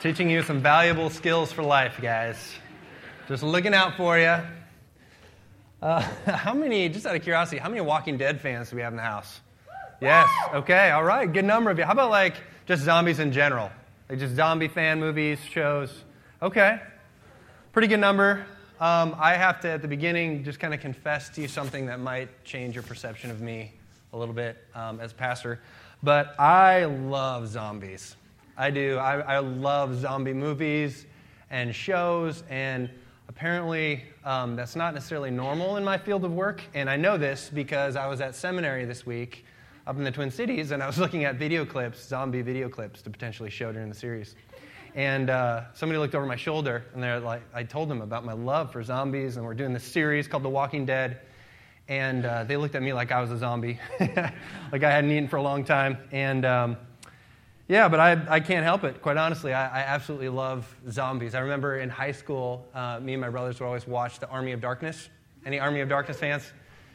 Teaching 0.00 0.28
you 0.28 0.42
some 0.42 0.60
valuable 0.60 1.08
skills 1.08 1.50
for 1.50 1.62
life, 1.62 1.98
guys. 2.02 2.36
Just 3.28 3.42
looking 3.42 3.72
out 3.72 3.96
for 3.96 4.18
you. 4.18 4.36
Uh, 5.80 6.00
how 6.26 6.52
many, 6.52 6.90
just 6.90 7.06
out 7.06 7.16
of 7.16 7.22
curiosity, 7.22 7.56
how 7.56 7.70
many 7.70 7.80
Walking 7.80 8.18
Dead 8.18 8.38
fans 8.38 8.68
do 8.68 8.76
we 8.76 8.82
have 8.82 8.92
in 8.92 8.98
the 8.98 9.02
house? 9.02 9.40
Yes, 10.02 10.28
okay, 10.52 10.90
all 10.90 11.02
right, 11.02 11.32
good 11.32 11.46
number 11.46 11.70
of 11.70 11.78
you. 11.78 11.84
How 11.84 11.92
about 11.92 12.10
like 12.10 12.34
just 12.66 12.82
zombies 12.82 13.20
in 13.20 13.32
general? 13.32 13.70
Like 14.10 14.18
just 14.18 14.36
zombie 14.36 14.68
fan 14.68 15.00
movies, 15.00 15.38
shows? 15.50 16.04
Okay, 16.42 16.78
pretty 17.72 17.88
good 17.88 18.00
number. 18.00 18.44
Um, 18.78 19.16
I 19.18 19.32
have 19.32 19.60
to, 19.62 19.70
at 19.70 19.80
the 19.80 19.88
beginning, 19.88 20.44
just 20.44 20.60
kind 20.60 20.74
of 20.74 20.80
confess 20.80 21.30
to 21.30 21.40
you 21.40 21.48
something 21.48 21.86
that 21.86 22.00
might 22.00 22.44
change 22.44 22.74
your 22.74 22.84
perception 22.84 23.30
of 23.30 23.40
me 23.40 23.72
a 24.12 24.18
little 24.18 24.34
bit 24.34 24.62
um, 24.74 25.00
as 25.00 25.14
pastor. 25.14 25.62
But 26.02 26.38
I 26.38 26.84
love 26.84 27.48
zombies. 27.48 28.14
I 28.58 28.70
do. 28.70 28.96
I, 28.96 29.20
I 29.20 29.38
love 29.40 30.00
zombie 30.00 30.32
movies 30.32 31.04
and 31.50 31.74
shows, 31.74 32.42
and 32.48 32.88
apparently 33.28 34.04
um, 34.24 34.56
that's 34.56 34.74
not 34.74 34.94
necessarily 34.94 35.30
normal 35.30 35.76
in 35.76 35.84
my 35.84 35.98
field 35.98 36.24
of 36.24 36.32
work. 36.32 36.62
And 36.72 36.88
I 36.88 36.96
know 36.96 37.18
this 37.18 37.50
because 37.52 37.96
I 37.96 38.06
was 38.06 38.22
at 38.22 38.34
seminary 38.34 38.86
this 38.86 39.04
week 39.04 39.44
up 39.86 39.98
in 39.98 40.04
the 40.04 40.10
Twin 40.10 40.30
Cities, 40.30 40.70
and 40.70 40.82
I 40.82 40.86
was 40.86 40.96
looking 41.04 41.24
at 41.24 41.36
video 41.36 41.66
clips, 41.66 42.02
zombie 42.02 42.40
video 42.40 42.70
clips, 42.70 43.02
to 43.02 43.10
potentially 43.10 43.50
show 43.50 43.72
during 43.72 43.90
the 43.90 43.94
series. 43.94 44.36
And 44.94 45.28
uh, 45.28 45.64
somebody 45.74 45.98
looked 45.98 46.14
over 46.14 46.24
my 46.24 46.36
shoulder, 46.36 46.86
and 46.94 47.02
they're 47.02 47.20
like, 47.20 47.42
I 47.52 47.62
told 47.62 47.90
them 47.90 48.00
about 48.00 48.24
my 48.24 48.32
love 48.32 48.72
for 48.72 48.82
zombies, 48.82 49.36
and 49.36 49.44
we're 49.44 49.52
doing 49.52 49.74
this 49.74 49.84
series 49.84 50.26
called 50.26 50.44
The 50.44 50.48
Walking 50.48 50.86
Dead. 50.86 51.20
And 51.88 52.24
uh, 52.24 52.44
they 52.44 52.56
looked 52.56 52.74
at 52.74 52.82
me 52.82 52.94
like 52.94 53.12
I 53.12 53.20
was 53.20 53.30
a 53.30 53.36
zombie, 53.36 53.78
like 54.00 54.82
I 54.82 54.90
hadn't 54.90 55.10
eaten 55.12 55.28
for 55.28 55.36
a 55.36 55.42
long 55.42 55.62
time. 55.62 55.98
And 56.10 56.46
um, 56.46 56.76
yeah, 57.68 57.88
but 57.88 57.98
I, 57.98 58.20
I 58.28 58.40
can't 58.40 58.64
help 58.64 58.84
it, 58.84 59.02
quite 59.02 59.16
honestly. 59.16 59.52
I, 59.52 59.80
I 59.80 59.80
absolutely 59.82 60.28
love 60.28 60.72
zombies. 60.88 61.34
I 61.34 61.40
remember 61.40 61.78
in 61.78 61.88
high 61.88 62.12
school, 62.12 62.64
uh, 62.74 63.00
me 63.00 63.14
and 63.14 63.20
my 63.20 63.28
brothers 63.28 63.58
would 63.58 63.66
always 63.66 63.88
watch 63.88 64.20
The 64.20 64.28
Army 64.28 64.52
of 64.52 64.60
Darkness. 64.60 65.08
Any 65.44 65.58
Army 65.58 65.80
of 65.80 65.88
Darkness 65.88 66.18
fans? 66.18 66.44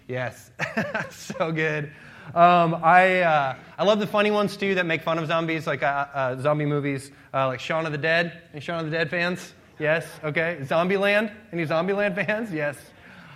Yes. 0.07 0.49
so 1.11 1.51
good. 1.51 1.91
Um, 2.33 2.75
I, 2.75 3.21
uh, 3.21 3.55
I 3.77 3.83
love 3.83 3.99
the 3.99 4.07
funny 4.07 4.31
ones 4.31 4.55
too 4.55 4.75
that 4.75 4.85
make 4.85 5.01
fun 5.01 5.17
of 5.17 5.27
zombies, 5.27 5.67
like 5.67 5.83
uh, 5.83 6.05
uh 6.13 6.41
zombie 6.41 6.65
movies, 6.65 7.11
uh, 7.33 7.47
like 7.47 7.59
Shaun 7.59 7.85
of 7.85 7.91
the 7.91 7.97
Dead. 7.97 8.41
Any 8.53 8.61
Shaun 8.61 8.79
of 8.79 8.85
the 8.85 8.91
Dead 8.91 9.09
fans? 9.09 9.53
Yes? 9.77 10.07
Okay. 10.23 10.59
Zombieland? 10.61 11.33
Any 11.51 11.65
Zombieland 11.65 12.15
fans? 12.15 12.53
Yes. 12.53 12.77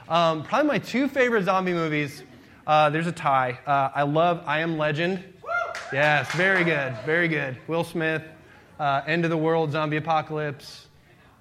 Um, 0.08 0.44
probably 0.44 0.70
my 0.70 0.80
two 0.80 1.10
favorite 1.10 1.44
zombie 1.44 1.74
movies. 1.74 2.24
Uh, 2.66 2.90
there's 2.90 3.08
a 3.08 3.12
tie. 3.12 3.60
I 3.68 4.04
love 4.04 4.44
I 4.46 4.62
Am 4.62 4.78
Legend. 4.78 5.24
Yes, 5.94 6.32
very 6.32 6.64
good, 6.64 6.96
very 7.06 7.28
good. 7.28 7.58
Will 7.68 7.84
Smith, 7.84 8.24
uh, 8.80 9.04
end 9.06 9.24
of 9.24 9.30
the 9.30 9.38
world, 9.38 9.72
zombie 9.72 9.98
apocalypse, 9.98 10.88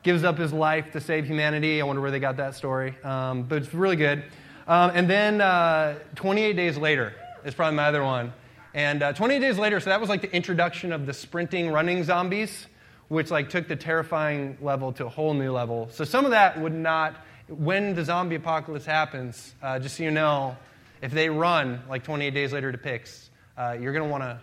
gives 0.02 0.22
up 0.22 0.36
his 0.36 0.52
life 0.52 0.92
to 0.92 1.00
save 1.00 1.24
humanity. 1.24 1.80
I 1.80 1.84
wonder 1.84 2.02
where 2.02 2.10
they 2.10 2.20
got 2.20 2.36
that 2.36 2.54
story, 2.54 2.94
um, 3.04 3.44
but 3.44 3.62
it's 3.62 3.72
really 3.72 3.96
good. 3.96 4.22
Um, 4.68 4.90
and 4.94 5.08
then 5.08 5.40
uh, 5.40 5.98
28 6.16 6.56
Days 6.56 6.76
Later 6.76 7.14
is 7.44 7.54
probably 7.54 7.76
my 7.76 7.86
other 7.86 8.04
one. 8.04 8.34
And 8.74 9.02
uh, 9.02 9.14
28 9.14 9.38
Days 9.38 9.58
Later, 9.58 9.80
so 9.80 9.88
that 9.88 10.00
was 10.00 10.10
like 10.10 10.20
the 10.20 10.32
introduction 10.34 10.92
of 10.92 11.06
the 11.06 11.14
sprinting, 11.14 11.70
running 11.70 12.04
zombies, 12.04 12.66
which 13.08 13.30
like 13.30 13.48
took 13.48 13.66
the 13.66 13.76
terrifying 13.76 14.58
level 14.60 14.92
to 14.92 15.06
a 15.06 15.08
whole 15.08 15.32
new 15.32 15.52
level. 15.52 15.88
So 15.90 16.04
some 16.04 16.26
of 16.26 16.32
that 16.32 16.60
would 16.60 16.74
not, 16.74 17.16
when 17.48 17.94
the 17.94 18.04
zombie 18.04 18.36
apocalypse 18.36 18.84
happens, 18.84 19.54
uh, 19.62 19.78
just 19.78 19.96
so 19.96 20.02
you 20.02 20.10
know, 20.10 20.54
if 21.00 21.12
they 21.12 21.30
run 21.30 21.82
like 21.88 22.04
28 22.04 22.34
Days 22.34 22.52
Later 22.52 22.70
depicts, 22.70 23.30
uh, 23.56 23.76
you're 23.80 23.92
going 23.92 24.04
to 24.04 24.10
want 24.10 24.22
to 24.22 24.40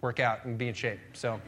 work 0.00 0.20
out 0.20 0.44
and 0.44 0.58
be 0.58 0.68
in 0.68 0.74
shape. 0.74 0.98
So, 1.12 1.40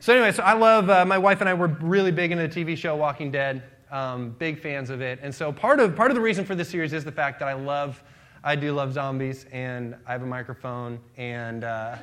so 0.00 0.12
anyway, 0.12 0.32
so 0.32 0.42
I 0.42 0.52
love, 0.54 0.90
uh, 0.90 1.04
my 1.04 1.18
wife 1.18 1.40
and 1.40 1.48
I 1.48 1.54
were 1.54 1.68
really 1.68 2.12
big 2.12 2.32
into 2.32 2.46
the 2.46 2.64
TV 2.64 2.76
show 2.76 2.96
Walking 2.96 3.30
Dead, 3.30 3.62
um, 3.90 4.30
big 4.38 4.60
fans 4.60 4.90
of 4.90 5.00
it. 5.00 5.18
And 5.22 5.34
so 5.34 5.52
part 5.52 5.80
of, 5.80 5.94
part 5.94 6.10
of 6.10 6.14
the 6.14 6.20
reason 6.20 6.44
for 6.44 6.54
this 6.54 6.68
series 6.68 6.92
is 6.92 7.04
the 7.04 7.12
fact 7.12 7.38
that 7.40 7.48
I 7.48 7.52
love, 7.52 8.02
I 8.42 8.56
do 8.56 8.72
love 8.72 8.92
zombies, 8.92 9.46
and 9.52 9.94
I 10.06 10.12
have 10.12 10.22
a 10.22 10.26
microphone, 10.26 10.98
and 11.16 11.64
uh, 11.64 11.96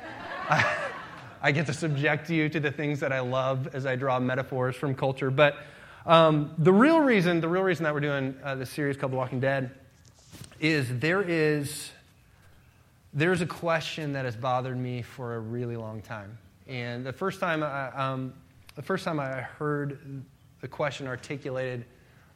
I, 0.48 0.76
I, 1.42 1.52
get 1.52 1.66
to 1.66 1.74
subject 1.74 2.30
you 2.30 2.48
to 2.48 2.60
the 2.60 2.70
things 2.70 3.00
that 3.00 3.12
I 3.12 3.20
love 3.20 3.68
as 3.74 3.86
I 3.86 3.96
draw 3.96 4.18
metaphors 4.20 4.76
from 4.76 4.94
culture. 4.94 5.30
But 5.30 5.56
um, 6.06 6.54
the 6.58 6.72
real 6.72 7.00
reason, 7.00 7.40
the 7.40 7.48
real 7.48 7.62
reason 7.62 7.84
that 7.84 7.92
we're 7.92 8.00
doing 8.00 8.34
uh, 8.42 8.54
this 8.54 8.70
series 8.70 8.96
called 8.96 9.12
The 9.12 9.16
Walking 9.16 9.40
Dead 9.40 9.70
is 10.60 10.98
there 10.98 11.22
is 11.22 11.90
there's 13.12 13.40
a 13.40 13.46
question 13.46 14.12
that 14.12 14.24
has 14.24 14.36
bothered 14.36 14.78
me 14.78 15.02
for 15.02 15.34
a 15.34 15.40
really 15.40 15.76
long 15.76 16.00
time. 16.00 16.38
And 16.68 17.04
the 17.04 17.12
first 17.12 17.40
time 17.40 17.62
I, 17.62 17.88
um, 17.88 18.32
the 18.76 18.82
first 18.82 19.04
time 19.04 19.18
I 19.18 19.40
heard 19.40 20.24
the 20.60 20.68
question 20.68 21.06
articulated 21.08 21.84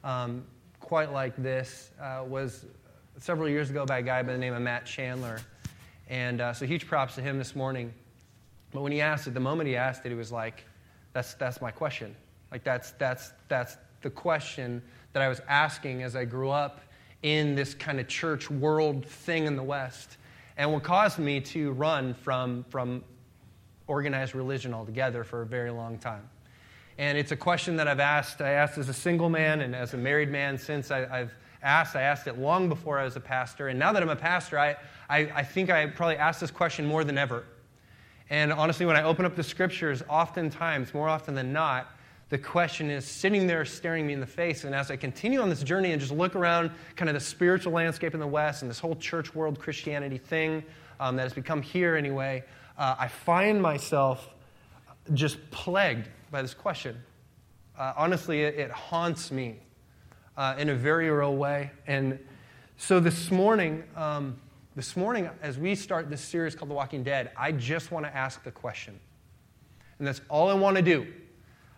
um, 0.02 0.44
quite 0.80 1.12
like 1.12 1.36
this 1.36 1.90
uh, 2.00 2.24
was 2.26 2.66
several 3.18 3.48
years 3.48 3.70
ago 3.70 3.86
by 3.86 3.98
a 3.98 4.02
guy 4.02 4.22
by 4.22 4.32
the 4.32 4.38
name 4.38 4.54
of 4.54 4.62
Matt 4.62 4.84
Chandler. 4.84 5.40
And 6.08 6.40
uh, 6.40 6.52
so 6.52 6.66
huge 6.66 6.86
props 6.86 7.14
to 7.14 7.22
him 7.22 7.38
this 7.38 7.54
morning. 7.54 7.94
But 8.72 8.82
when 8.82 8.90
he 8.90 9.00
asked 9.00 9.28
it, 9.28 9.34
the 9.34 9.40
moment 9.40 9.68
he 9.68 9.76
asked 9.76 10.04
it, 10.04 10.08
he 10.08 10.16
was 10.16 10.32
like, 10.32 10.64
that's, 11.12 11.34
that's 11.34 11.60
my 11.60 11.70
question. 11.70 12.16
Like, 12.50 12.64
that's, 12.64 12.90
that's, 12.92 13.32
that's 13.48 13.76
the 14.02 14.10
question 14.10 14.82
that 15.12 15.22
I 15.22 15.28
was 15.28 15.40
asking 15.48 16.02
as 16.02 16.16
I 16.16 16.24
grew 16.24 16.50
up 16.50 16.80
in 17.22 17.54
this 17.54 17.72
kind 17.72 18.00
of 18.00 18.08
church 18.08 18.50
world 18.50 19.06
thing 19.06 19.46
in 19.46 19.54
the 19.54 19.62
West 19.62 20.16
and 20.56 20.72
what 20.72 20.82
caused 20.82 21.18
me 21.18 21.40
to 21.40 21.72
run 21.72 22.14
from, 22.14 22.64
from 22.68 23.02
organized 23.86 24.34
religion 24.34 24.72
altogether 24.72 25.24
for 25.24 25.42
a 25.42 25.46
very 25.46 25.70
long 25.70 25.98
time. 25.98 26.28
And 26.96 27.18
it's 27.18 27.32
a 27.32 27.36
question 27.36 27.76
that 27.76 27.88
I've 27.88 28.00
asked. 28.00 28.40
I 28.40 28.50
asked 28.50 28.78
as 28.78 28.88
a 28.88 28.94
single 28.94 29.28
man 29.28 29.62
and 29.62 29.74
as 29.74 29.94
a 29.94 29.96
married 29.96 30.30
man 30.30 30.56
since 30.56 30.90
I, 30.90 31.18
have 31.18 31.32
asked. 31.62 31.96
I 31.96 32.02
asked 32.02 32.28
it 32.28 32.38
long 32.38 32.68
before 32.68 32.98
I 32.98 33.04
was 33.04 33.16
a 33.16 33.20
pastor. 33.20 33.68
And 33.68 33.78
now 33.78 33.92
that 33.92 34.02
I'm 34.02 34.10
a 34.10 34.16
pastor, 34.16 34.58
I, 34.58 34.76
I, 35.08 35.30
I 35.34 35.42
think 35.42 35.70
I 35.70 35.86
probably 35.86 36.16
ask 36.16 36.40
this 36.40 36.52
question 36.52 36.86
more 36.86 37.02
than 37.02 37.18
ever. 37.18 37.44
And 38.30 38.52
honestly, 38.52 38.86
when 38.86 38.96
I 38.96 39.02
open 39.02 39.24
up 39.24 39.34
the 39.34 39.42
scriptures, 39.42 40.02
oftentimes, 40.08 40.94
more 40.94 41.08
often 41.08 41.34
than 41.34 41.52
not, 41.52 41.93
the 42.34 42.38
question 42.38 42.90
is 42.90 43.04
sitting 43.04 43.46
there 43.46 43.64
staring 43.64 44.08
me 44.08 44.12
in 44.12 44.18
the 44.18 44.26
face. 44.26 44.64
And 44.64 44.74
as 44.74 44.90
I 44.90 44.96
continue 44.96 45.40
on 45.40 45.48
this 45.48 45.62
journey 45.62 45.92
and 45.92 46.00
just 46.00 46.10
look 46.10 46.34
around 46.34 46.72
kind 46.96 47.08
of 47.08 47.14
the 47.14 47.20
spiritual 47.20 47.72
landscape 47.72 48.12
in 48.12 48.18
the 48.18 48.26
West 48.26 48.62
and 48.62 48.68
this 48.68 48.80
whole 48.80 48.96
church 48.96 49.36
world 49.36 49.60
Christianity 49.60 50.18
thing 50.18 50.64
um, 50.98 51.14
that 51.14 51.22
has 51.22 51.32
become 51.32 51.62
here 51.62 51.94
anyway, 51.94 52.42
uh, 52.76 52.96
I 52.98 53.06
find 53.06 53.62
myself 53.62 54.34
just 55.12 55.48
plagued 55.52 56.08
by 56.32 56.42
this 56.42 56.54
question. 56.54 57.00
Uh, 57.78 57.92
honestly, 57.96 58.42
it, 58.42 58.56
it, 58.56 58.70
haunts 58.72 59.30
me 59.30 59.60
uh, 60.36 60.56
in 60.58 60.70
a 60.70 60.74
very 60.74 61.08
real 61.10 61.36
way. 61.36 61.70
And 61.86 62.18
so 62.78 62.98
this 62.98 63.30
morning, 63.30 63.84
um, 63.94 64.40
this 64.74 64.96
morning, 64.96 65.30
as 65.40 65.56
we 65.56 65.76
start 65.76 66.10
this 66.10 66.20
series 66.20 66.56
called 66.56 66.68
The 66.68 66.74
Walking 66.74 67.04
Dead, 67.04 67.30
I 67.36 67.52
just 67.52 67.92
want 67.92 68.06
to 68.06 68.16
ask 68.16 68.42
the 68.42 68.50
question. 68.50 68.98
And 70.00 70.08
that's 70.08 70.20
all 70.28 70.48
I 70.48 70.54
want 70.54 70.74
to 70.78 70.82
do 70.82 71.06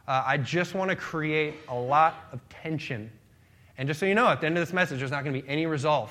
uh, 0.08 0.22
I 0.24 0.36
just 0.38 0.74
want 0.74 0.90
to 0.90 0.96
create 0.96 1.54
a 1.68 1.74
lot 1.74 2.26
of 2.32 2.40
tension. 2.48 3.10
And 3.78 3.88
just 3.88 4.00
so 4.00 4.06
you 4.06 4.14
know, 4.14 4.28
at 4.28 4.40
the 4.40 4.46
end 4.46 4.56
of 4.56 4.62
this 4.62 4.72
message, 4.72 5.00
there's 5.00 5.10
not 5.10 5.24
going 5.24 5.34
to 5.34 5.42
be 5.42 5.48
any 5.48 5.66
resolve. 5.66 6.10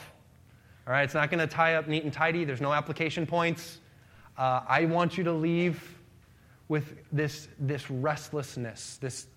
All 0.85 0.94
right, 0.94 1.03
it's 1.03 1.13
not 1.13 1.31
going 1.31 1.39
to 1.39 1.47
tie 1.47 1.75
up 1.75 1.88
neat 1.88 2.03
and 2.03 2.13
tidy. 2.13 2.45
There's 2.45 2.61
no 2.61 2.73
application 2.73 3.25
points. 3.25 3.79
Uh, 4.38 4.61
I 4.67 4.85
want 4.85 5.17
you 5.17 5.23
to 5.23 5.34
leave 5.34 5.81
with 6.67 6.97
this, 7.11 7.47
this 7.59 7.89
restlessness, 7.89 8.97
this, 8.97 9.28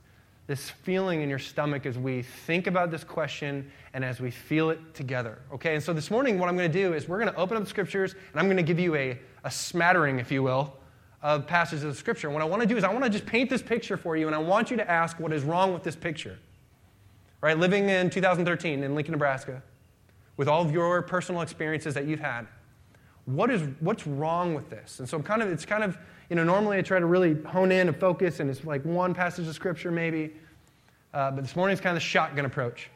this 0.47 0.71
feeling 0.71 1.23
in 1.23 1.29
your 1.29 1.39
stomach 1.39 1.87
as 1.87 1.97
we 1.97 2.23
think 2.23 2.67
about 2.67 2.91
this 2.91 3.05
question 3.05 3.71
and 3.95 4.05
as 4.05 4.21
we 4.21 4.31
feel 4.31 4.71
it 4.71 4.95
together. 4.95 5.39
Okay, 5.53 5.75
and 5.75 5.83
so 5.83 5.93
this 5.93 6.11
morning, 6.11 6.39
what 6.39 6.49
I'm 6.49 6.57
going 6.57 6.71
to 6.71 6.79
do 6.79 6.95
is 6.95 7.09
we're 7.09 7.21
going 7.21 7.33
to 7.33 7.39
open 7.39 7.57
up 7.57 7.63
the 7.63 7.69
scriptures 7.69 8.15
and 8.33 8.41
I'm 8.41 8.47
going 8.47 8.57
to 8.57 8.63
give 8.63 8.81
you 8.81 8.95
a, 8.97 9.19
a 9.45 9.51
smattering, 9.51 10.19
if 10.19 10.33
you 10.33 10.43
will, 10.43 10.75
of 11.23 11.47
passages 11.47 11.85
of 11.85 11.97
Scripture. 11.97 12.29
And 12.29 12.35
what 12.35 12.43
I 12.43 12.47
want 12.47 12.63
to 12.63 12.69
do 12.69 12.77
is 12.77 12.85
I 12.85 12.93
want 12.93 13.05
to 13.05 13.11
just 13.11 13.27
paint 13.27 13.51
this 13.51 13.63
picture 13.63 13.97
for 13.97 14.17
you, 14.17 14.27
and 14.27 14.35
I 14.35 14.39
want 14.39 14.71
you 14.71 14.77
to 14.77 14.91
ask 14.91 15.19
what 15.19 15.33
is 15.33 15.43
wrong 15.43 15.73
with 15.73 15.83
this 15.83 15.97
picture. 15.97 16.39
Right? 17.41 17.59
Living 17.59 17.89
in 17.89 18.11
2013 18.11 18.83
in 18.83 18.95
Lincoln, 18.95 19.13
Nebraska, 19.13 19.63
with 20.37 20.49
all 20.49 20.63
of 20.63 20.71
your 20.71 21.03
personal 21.03 21.41
experiences 21.43 21.95
that 21.95 22.07
you've 22.07 22.21
had, 22.21 22.47
what 23.27 23.51
is, 23.51 23.63
what's 23.81 24.07
wrong 24.07 24.55
with 24.55 24.71
this? 24.71 25.01
And 25.01 25.09
so 25.09 25.17
I'm 25.17 25.23
kind 25.23 25.43
of, 25.43 25.51
it's 25.51 25.67
kind 25.67 25.85
of, 25.85 25.99
you 26.31 26.37
know, 26.37 26.45
normally 26.45 26.79
I 26.79 26.83
try 26.83 26.99
to 26.99 27.07
really 27.07 27.35
hone 27.43 27.71
in 27.73 27.89
and 27.89 27.97
focus, 27.97 28.41
and 28.41 28.49
it's 28.49 28.65
like 28.65 28.85
one 28.85 29.13
passage 29.15 29.47
of 29.47 29.55
Scripture 29.55 29.91
maybe. 29.91 30.33
Uh, 31.13 31.31
but 31.31 31.43
this 31.43 31.57
morning 31.57 31.77
kind 31.77 31.97
of 31.97 32.03
the 32.03 32.07
shotgun 32.07 32.45
approach, 32.45 32.91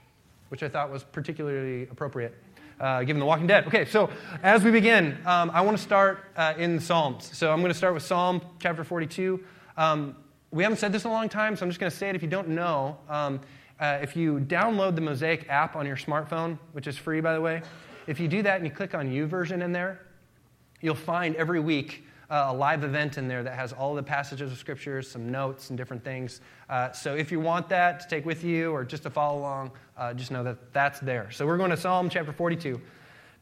which 0.48 0.62
I 0.62 0.68
thought 0.68 0.90
was 0.90 1.02
particularly 1.02 1.84
appropriate 1.84 2.34
uh, 2.82 3.04
given 3.04 3.20
The 3.20 3.26
Walking 3.26 3.46
Dead. 3.46 3.66
Okay, 3.68 3.84
so 3.84 4.10
as 4.42 4.64
we 4.64 4.70
begin, 4.70 5.16
um, 5.24 5.50
I 5.54 5.60
want 5.60 5.76
to 5.76 5.82
start 5.82 6.24
uh, 6.36 6.54
in 6.58 6.80
Psalms. 6.80 7.30
So 7.36 7.52
I'm 7.52 7.60
going 7.60 7.70
to 7.70 7.78
start 7.78 7.94
with 7.94 8.02
Psalm 8.02 8.42
chapter 8.58 8.82
42. 8.82 9.42
Um, 9.76 10.16
we 10.50 10.64
haven't 10.64 10.78
said 10.78 10.92
this 10.92 11.04
in 11.04 11.10
a 11.10 11.14
long 11.14 11.28
time, 11.28 11.56
so 11.56 11.64
I'm 11.64 11.70
just 11.70 11.80
going 11.80 11.90
to 11.90 11.96
say 11.96 12.08
it 12.08 12.16
if 12.16 12.22
you 12.22 12.28
don't 12.28 12.48
know. 12.48 12.98
Um, 13.08 13.40
uh, 13.80 14.00
if 14.02 14.16
you 14.16 14.40
download 14.40 14.96
the 14.96 15.00
Mosaic 15.00 15.48
app 15.48 15.76
on 15.76 15.86
your 15.86 15.96
smartphone, 15.96 16.58
which 16.72 16.86
is 16.86 16.98
free, 16.98 17.20
by 17.20 17.34
the 17.34 17.40
way, 17.40 17.62
if 18.06 18.18
you 18.18 18.26
do 18.28 18.42
that 18.42 18.56
and 18.56 18.66
you 18.66 18.72
click 18.72 18.94
on 18.94 19.10
U 19.10 19.26
YouVersion 19.26 19.62
in 19.62 19.72
there, 19.72 20.00
you'll 20.80 20.94
find 20.94 21.36
every 21.36 21.60
week 21.60 22.04
uh, 22.32 22.46
a 22.48 22.54
live 22.54 22.82
event 22.82 23.18
in 23.18 23.28
there 23.28 23.42
that 23.42 23.54
has 23.54 23.74
all 23.74 23.94
the 23.94 24.02
passages 24.02 24.50
of 24.50 24.56
scriptures, 24.56 25.06
some 25.08 25.30
notes, 25.30 25.68
and 25.68 25.76
different 25.76 26.02
things. 26.02 26.40
Uh, 26.70 26.90
so 26.92 27.14
if 27.14 27.30
you 27.30 27.38
want 27.38 27.68
that 27.68 28.00
to 28.00 28.08
take 28.08 28.24
with 28.24 28.42
you 28.42 28.72
or 28.72 28.86
just 28.86 29.02
to 29.02 29.10
follow 29.10 29.38
along, 29.38 29.70
uh, 29.98 30.14
just 30.14 30.30
know 30.30 30.42
that 30.42 30.72
that's 30.72 30.98
there. 31.00 31.30
So 31.30 31.46
we're 31.46 31.58
going 31.58 31.72
to 31.72 31.76
Psalm 31.76 32.08
chapter 32.08 32.32
42, 32.32 32.80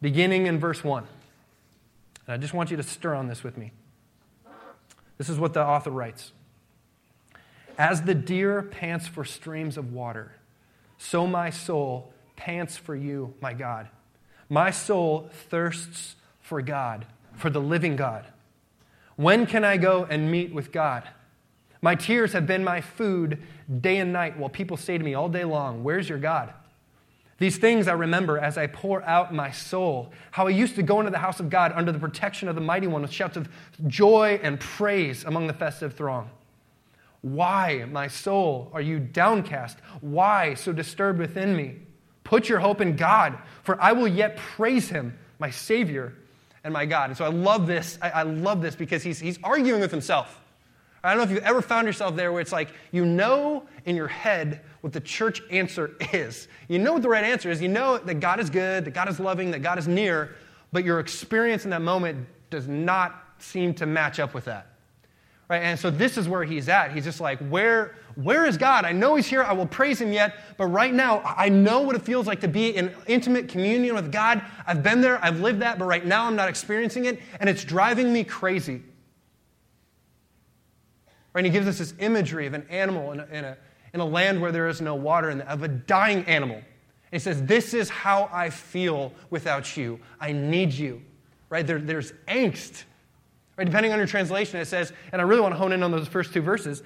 beginning 0.03 0.49
in 0.49 0.59
verse 0.59 0.83
1. 0.83 1.07
And 2.27 2.35
I 2.35 2.37
just 2.37 2.53
want 2.53 2.73
you 2.73 2.77
to 2.79 2.83
stir 2.83 3.15
on 3.15 3.29
this 3.29 3.45
with 3.45 3.57
me. 3.57 3.71
This 5.19 5.29
is 5.29 5.39
what 5.39 5.55
the 5.55 5.65
author 5.65 5.91
writes 5.91 6.33
As 7.79 8.03
the 8.03 8.15
deer 8.15 8.61
pants 8.61 9.07
for 9.07 9.25
streams 9.25 9.77
of 9.77 9.93
water, 9.93 10.33
so 10.99 11.29
my 11.29 11.51
soul 11.51 12.13
pants 12.35 12.77
for 12.77 12.97
you, 12.97 13.35
my 13.41 13.53
God. 13.53 13.89
My 14.49 14.73
soul 14.73 15.31
thirsts 15.49 16.17
for 16.41 16.61
God, 16.61 17.07
for 17.37 17.51
the 17.51 17.61
living 17.61 17.95
God. 17.95 18.27
When 19.21 19.45
can 19.45 19.67
I 19.67 19.77
go 19.77 20.07
and 20.09 20.31
meet 20.31 20.55
with 20.55 20.73
God? 20.73 21.07
My 21.83 21.95
tears 21.95 22.33
have 22.33 22.47
been 22.47 22.65
my 22.65 22.81
food 22.81 23.43
day 23.83 23.99
and 23.99 24.15
night 24.15 24.39
while 24.39 24.49
people 24.49 24.79
say 24.79 24.97
to 24.97 25.05
me 25.05 25.13
all 25.13 25.29
day 25.29 25.45
long, 25.45 25.85
Where's 25.85 26.09
your 26.09 26.17
God? 26.17 26.55
These 27.37 27.59
things 27.59 27.87
I 27.87 27.93
remember 27.93 28.39
as 28.39 28.57
I 28.57 28.67
pour 28.67 29.03
out 29.03 29.35
my 29.35 29.51
soul. 29.51 30.11
How 30.31 30.47
I 30.47 30.51
used 30.51 30.75
to 30.77 30.83
go 30.83 31.01
into 31.01 31.11
the 31.11 31.19
house 31.19 31.39
of 31.39 31.51
God 31.51 31.71
under 31.77 31.93
the 31.93 31.99
protection 31.99 32.49
of 32.49 32.55
the 32.55 32.63
mighty 32.63 32.87
one 32.87 33.03
with 33.03 33.13
shouts 33.13 33.37
of 33.37 33.51
joy 33.89 34.41
and 34.43 34.59
praise 34.59 35.25
among 35.25 35.49
the 35.49 35.53
festive 35.53 35.93
throng. 35.93 36.31
Why, 37.21 37.85
my 37.93 38.09
soul, 38.09 38.71
are 38.73 38.81
you 38.81 38.99
downcast? 38.99 39.77
Why 40.01 40.55
so 40.55 40.73
disturbed 40.73 41.19
within 41.19 41.55
me? 41.55 41.77
Put 42.25 42.49
your 42.49 42.61
hope 42.61 42.81
in 42.81 42.97
God, 42.97 43.37
for 43.65 43.79
I 43.83 43.93
will 43.93 44.09
yet 44.09 44.39
praise 44.39 44.89
him, 44.89 45.19
my 45.39 45.51
Savior 45.51 46.15
and 46.65 46.73
my 46.73 46.87
God. 46.87 47.11
And 47.11 47.17
so 47.17 47.25
I 47.25 47.29
love 47.29 47.67
this. 47.67 47.99
I, 48.03 48.11
I 48.11 48.23
love 48.23 48.63
this 48.63 48.75
because 48.75 49.03
he's, 49.03 49.19
he's 49.19 49.39
arguing 49.43 49.81
with 49.81 49.91
himself. 49.91 50.41
I 51.03 51.09
don't 51.11 51.19
know 51.19 51.25
if 51.25 51.31
you've 51.31 51.45
ever 51.45 51.63
found 51.63 51.87
yourself 51.87 52.15
there 52.15 52.31
where 52.31 52.43
it's 52.43 52.53
like 52.53 52.73
you 52.93 53.07
know 53.07 53.65
in 53.87 53.97
your 53.97 54.09
head 54.09 54.61
what 54.83 54.93
the 54.93 55.01
church 55.01 55.43
answer 55.51 55.97
is. 56.13 56.49
You 56.69 56.79
know 56.79 56.93
what 56.93 57.03
the 57.03 57.09
right 57.09 57.25
answer 57.25 57.51
is. 57.51 57.63
You 57.63 57.69
know 57.69 57.99
that 57.99 58.21
God 58.21 58.39
is 58.39 58.51
good, 58.51 58.85
that 58.85 58.93
God 58.93 59.09
is 59.09 59.19
loving, 59.19 59.51
that 59.53 59.63
God 59.63 59.79
is 59.79 59.89
near, 59.89 60.37
but 60.73 60.85
your 60.85 61.01
experience 61.01 61.65
in 61.65 61.71
that 61.71 61.83
moment 61.83 62.27
does 62.51 62.69
not 62.69 63.25
seem 63.39 63.73
to 63.75 63.87
match 63.87 64.21
up 64.21 64.35
with 64.35 64.45
that. 64.45 64.67
Right? 65.51 65.63
And 65.65 65.77
so 65.77 65.91
this 65.91 66.17
is 66.17 66.29
where 66.29 66.45
he's 66.45 66.69
at. 66.69 66.93
He's 66.93 67.03
just 67.03 67.21
like, 67.21 67.41
where, 67.49 67.97
where 68.15 68.47
is 68.47 68.57
God? 68.57 68.85
I 68.85 68.93
know 68.93 69.17
he's 69.17 69.27
here. 69.27 69.43
I 69.43 69.53
will 69.53 69.67
praise 69.67 70.01
him 70.01 70.13
yet. 70.13 70.37
But 70.57 70.67
right 70.67 70.95
now, 70.95 71.23
I 71.25 71.49
know 71.49 71.81
what 71.81 71.97
it 71.97 72.03
feels 72.03 72.29
like 72.29 72.41
to 72.43 72.49
be 72.49 72.69
in 72.69 72.95
intimate 73.09 73.49
communion 73.49 73.97
with 73.97 74.13
God. 74.13 74.43
I've 74.65 74.85
been 74.85 75.01
there. 75.01 75.23
I've 75.25 75.41
lived 75.41 75.59
that. 75.63 75.81
But 75.81 75.87
right 75.87 76.07
now, 76.07 76.27
I'm 76.27 76.37
not 76.37 76.49
experiencing 76.49 77.07
it. 77.07 77.21
And 77.41 77.51
it's 77.51 77.65
driving 77.65 78.13
me 78.13 78.23
crazy. 78.23 78.81
Right? 81.33 81.45
And 81.45 81.47
he 81.47 81.53
gives 81.53 81.67
us 81.67 81.79
this 81.79 81.95
imagery 81.99 82.47
of 82.47 82.55
an 82.55 82.65
animal 82.71 83.11
in 83.11 83.19
a, 83.19 83.27
in 83.33 83.45
a, 83.45 83.57
in 83.93 83.99
a 83.99 84.07
land 84.07 84.41
where 84.41 84.53
there 84.53 84.69
is 84.69 84.81
no 84.81 84.95
water 84.95 85.31
and 85.31 85.43
of 85.43 85.65
a 85.65 85.69
dying 85.69 86.25
animal. 86.27 86.59
And 86.59 86.65
he 87.11 87.19
says, 87.19 87.43
This 87.43 87.75
is 87.75 87.89
how 87.89 88.31
I 88.33 88.51
feel 88.51 89.13
without 89.31 89.77
you. 89.77 89.99
I 90.21 90.31
need 90.31 90.73
you. 90.73 91.03
Right? 91.49 91.67
There, 91.67 91.81
there's 91.81 92.13
angst 92.29 92.85
Right? 93.61 93.67
Depending 93.67 93.93
on 93.93 93.99
your 93.99 94.07
translation, 94.07 94.59
it 94.59 94.65
says, 94.65 94.91
and 95.13 95.21
I 95.21 95.25
really 95.27 95.43
want 95.43 95.53
to 95.53 95.59
hone 95.59 95.73
in 95.73 95.83
on 95.83 95.91
those 95.91 96.09
first 96.09 96.33
two 96.33 96.41
verses. 96.41 96.83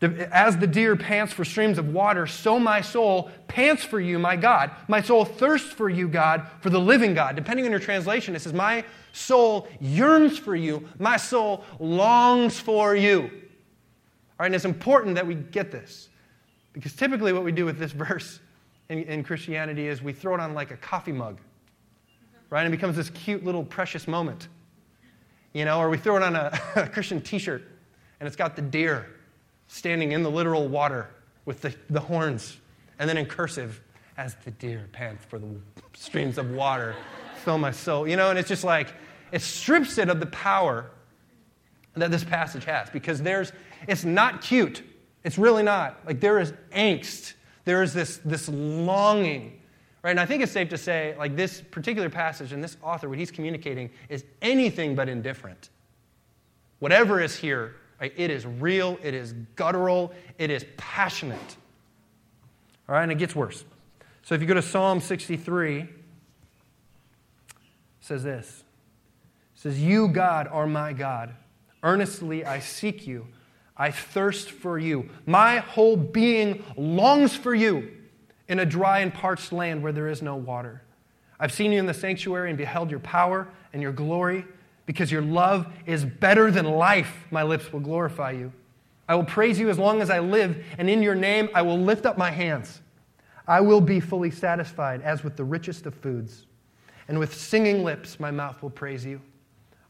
As 0.00 0.56
the 0.56 0.66
deer 0.68 0.94
pants 0.94 1.32
for 1.32 1.44
streams 1.44 1.78
of 1.78 1.92
water, 1.92 2.28
so 2.28 2.60
my 2.60 2.80
soul 2.80 3.28
pants 3.48 3.82
for 3.82 3.98
you, 3.98 4.16
my 4.16 4.36
God. 4.36 4.70
My 4.86 5.00
soul 5.00 5.24
thirsts 5.24 5.72
for 5.72 5.90
you, 5.90 6.06
God, 6.06 6.46
for 6.60 6.70
the 6.70 6.78
living 6.78 7.12
God. 7.12 7.34
Depending 7.34 7.64
on 7.64 7.72
your 7.72 7.80
translation, 7.80 8.36
it 8.36 8.38
says, 8.40 8.52
My 8.52 8.84
soul 9.12 9.66
yearns 9.80 10.38
for 10.38 10.54
you. 10.54 10.88
My 11.00 11.16
soul 11.16 11.64
longs 11.80 12.60
for 12.60 12.94
you. 12.94 13.22
All 13.22 13.28
right, 14.38 14.46
and 14.46 14.54
it's 14.54 14.64
important 14.64 15.16
that 15.16 15.26
we 15.26 15.34
get 15.34 15.72
this 15.72 16.08
because 16.72 16.92
typically 16.92 17.32
what 17.32 17.42
we 17.42 17.50
do 17.50 17.64
with 17.64 17.80
this 17.80 17.90
verse 18.06 18.38
in, 18.90 19.02
in 19.02 19.24
Christianity 19.24 19.88
is 19.88 20.02
we 20.02 20.12
throw 20.12 20.34
it 20.34 20.40
on 20.40 20.54
like 20.54 20.70
a 20.70 20.76
coffee 20.76 21.10
mug, 21.10 21.40
right? 22.48 22.64
And 22.64 22.72
it 22.72 22.76
becomes 22.76 22.94
this 22.94 23.10
cute 23.10 23.44
little 23.44 23.64
precious 23.64 24.06
moment 24.06 24.46
you 25.56 25.64
know, 25.64 25.80
or 25.80 25.88
we 25.88 25.96
throw 25.96 26.16
it 26.16 26.22
on 26.22 26.36
a, 26.36 26.60
a 26.76 26.88
Christian 26.88 27.20
t 27.20 27.38
shirt 27.38 27.62
and 28.20 28.26
it's 28.26 28.36
got 28.36 28.56
the 28.56 28.62
deer 28.62 29.06
standing 29.68 30.12
in 30.12 30.22
the 30.22 30.30
literal 30.30 30.68
water 30.68 31.08
with 31.46 31.62
the, 31.62 31.74
the 31.90 32.00
horns, 32.00 32.58
and 32.98 33.08
then 33.08 33.16
in 33.16 33.26
cursive, 33.26 33.80
as 34.18 34.34
the 34.44 34.50
deer 34.52 34.88
pants 34.92 35.24
for 35.24 35.38
the 35.38 35.46
streams 35.94 36.38
of 36.38 36.50
water, 36.50 36.94
fill 37.44 37.58
my 37.58 37.70
soul. 37.70 38.06
You 38.06 38.16
know, 38.16 38.30
and 38.30 38.38
it's 38.38 38.48
just 38.48 38.64
like, 38.64 38.92
it 39.32 39.42
strips 39.42 39.98
it 39.98 40.08
of 40.08 40.20
the 40.20 40.26
power 40.26 40.90
that 41.94 42.10
this 42.10 42.24
passage 42.24 42.64
has 42.64 42.90
because 42.90 43.22
there's, 43.22 43.52
it's 43.88 44.04
not 44.04 44.42
cute. 44.42 44.82
It's 45.24 45.38
really 45.38 45.62
not. 45.62 46.00
Like, 46.06 46.20
there 46.20 46.38
is 46.38 46.52
angst, 46.72 47.34
there 47.64 47.82
is 47.82 47.92
this, 47.92 48.18
this 48.24 48.48
longing 48.48 49.60
Right? 50.06 50.12
And 50.12 50.20
I 50.20 50.24
think 50.24 50.40
it's 50.40 50.52
safe 50.52 50.68
to 50.68 50.78
say, 50.78 51.16
like 51.18 51.34
this 51.34 51.60
particular 51.60 52.08
passage 52.08 52.52
and 52.52 52.62
this 52.62 52.76
author, 52.80 53.08
what 53.08 53.18
he's 53.18 53.32
communicating 53.32 53.90
is 54.08 54.24
anything 54.40 54.94
but 54.94 55.08
indifferent. 55.08 55.70
Whatever 56.78 57.20
is 57.20 57.34
here, 57.34 57.74
right, 58.00 58.12
it 58.16 58.30
is 58.30 58.46
real, 58.46 59.00
it 59.02 59.14
is 59.14 59.32
guttural, 59.56 60.12
it 60.38 60.48
is 60.48 60.64
passionate. 60.76 61.56
All 62.88 62.94
right, 62.94 63.02
and 63.02 63.10
it 63.10 63.18
gets 63.18 63.34
worse. 63.34 63.64
So 64.22 64.36
if 64.36 64.40
you 64.40 64.46
go 64.46 64.54
to 64.54 64.62
Psalm 64.62 65.00
63, 65.00 65.80
it 65.80 65.88
says 67.98 68.22
this. 68.22 68.62
It 69.56 69.60
says, 69.60 69.82
You, 69.82 70.06
God, 70.06 70.46
are 70.46 70.68
my 70.68 70.92
God. 70.92 71.34
Earnestly 71.82 72.44
I 72.44 72.60
seek 72.60 73.08
you. 73.08 73.26
I 73.76 73.90
thirst 73.90 74.52
for 74.52 74.78
you. 74.78 75.10
My 75.26 75.56
whole 75.56 75.96
being 75.96 76.62
longs 76.76 77.34
for 77.34 77.56
you 77.56 77.95
in 78.48 78.60
a 78.60 78.66
dry 78.66 79.00
and 79.00 79.12
parched 79.12 79.52
land 79.52 79.82
where 79.82 79.92
there 79.92 80.08
is 80.08 80.22
no 80.22 80.36
water. 80.36 80.82
I've 81.38 81.52
seen 81.52 81.72
you 81.72 81.78
in 81.78 81.86
the 81.86 81.94
sanctuary 81.94 82.50
and 82.50 82.58
beheld 82.58 82.90
your 82.90 83.00
power 83.00 83.48
and 83.72 83.82
your 83.82 83.92
glory. 83.92 84.44
Because 84.86 85.10
your 85.10 85.22
love 85.22 85.66
is 85.84 86.04
better 86.04 86.48
than 86.48 86.64
life, 86.64 87.26
my 87.32 87.42
lips 87.42 87.72
will 87.72 87.80
glorify 87.80 88.30
you. 88.30 88.52
I 89.08 89.16
will 89.16 89.24
praise 89.24 89.58
you 89.58 89.68
as 89.68 89.80
long 89.80 90.00
as 90.00 90.10
I 90.10 90.20
live, 90.20 90.64
and 90.78 90.88
in 90.88 91.02
your 91.02 91.16
name 91.16 91.48
I 91.56 91.62
will 91.62 91.76
lift 91.76 92.06
up 92.06 92.16
my 92.16 92.30
hands. 92.30 92.80
I 93.48 93.60
will 93.60 93.80
be 93.80 93.98
fully 93.98 94.30
satisfied 94.30 95.02
as 95.02 95.24
with 95.24 95.36
the 95.36 95.42
richest 95.42 95.86
of 95.86 95.94
foods, 95.96 96.46
and 97.08 97.18
with 97.18 97.34
singing 97.34 97.82
lips 97.82 98.20
my 98.20 98.30
mouth 98.30 98.62
will 98.62 98.70
praise 98.70 99.04
you. 99.04 99.20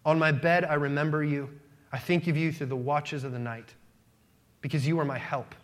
On 0.06 0.19
my 0.19 0.32
bed 0.32 0.64
I 0.64 0.75
remember 0.75 1.23
you. 1.23 1.50
I 1.93 1.99
think 1.99 2.26
of 2.26 2.37
you 2.37 2.50
through 2.50 2.69
the 2.69 2.76
watches 2.76 3.23
of 3.23 3.32
the 3.32 3.38
night, 3.38 3.75
because 4.62 4.87
you 4.87 4.99
are 4.99 5.05
my 5.05 5.19
help. 5.19 5.54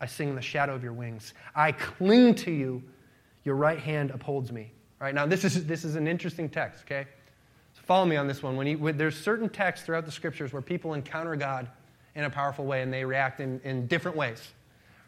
I 0.00 0.06
sing 0.06 0.28
in 0.28 0.34
the 0.34 0.42
shadow 0.42 0.74
of 0.74 0.82
your 0.82 0.92
wings. 0.92 1.34
I 1.54 1.72
cling 1.72 2.34
to 2.36 2.50
you. 2.50 2.82
Your 3.44 3.56
right 3.56 3.78
hand 3.78 4.10
upholds 4.10 4.52
me. 4.52 4.70
All 5.00 5.06
right, 5.06 5.14
now 5.14 5.26
this 5.26 5.44
is, 5.44 5.64
this 5.64 5.84
is 5.84 5.94
an 5.94 6.06
interesting 6.06 6.48
text, 6.48 6.84
okay? 6.84 7.06
So 7.74 7.82
follow 7.84 8.04
me 8.04 8.16
on 8.16 8.26
this 8.26 8.42
one. 8.42 8.56
When, 8.56 8.66
you, 8.66 8.78
when 8.78 8.98
there's 8.98 9.16
certain 9.16 9.48
texts 9.48 9.86
throughout 9.86 10.04
the 10.04 10.12
scriptures 10.12 10.52
where 10.52 10.62
people 10.62 10.94
encounter 10.94 11.36
God 11.36 11.68
in 12.14 12.24
a 12.24 12.30
powerful 12.30 12.64
way 12.64 12.82
and 12.82 12.92
they 12.92 13.04
react 13.04 13.40
in, 13.40 13.60
in 13.62 13.86
different 13.86 14.16
ways. 14.16 14.42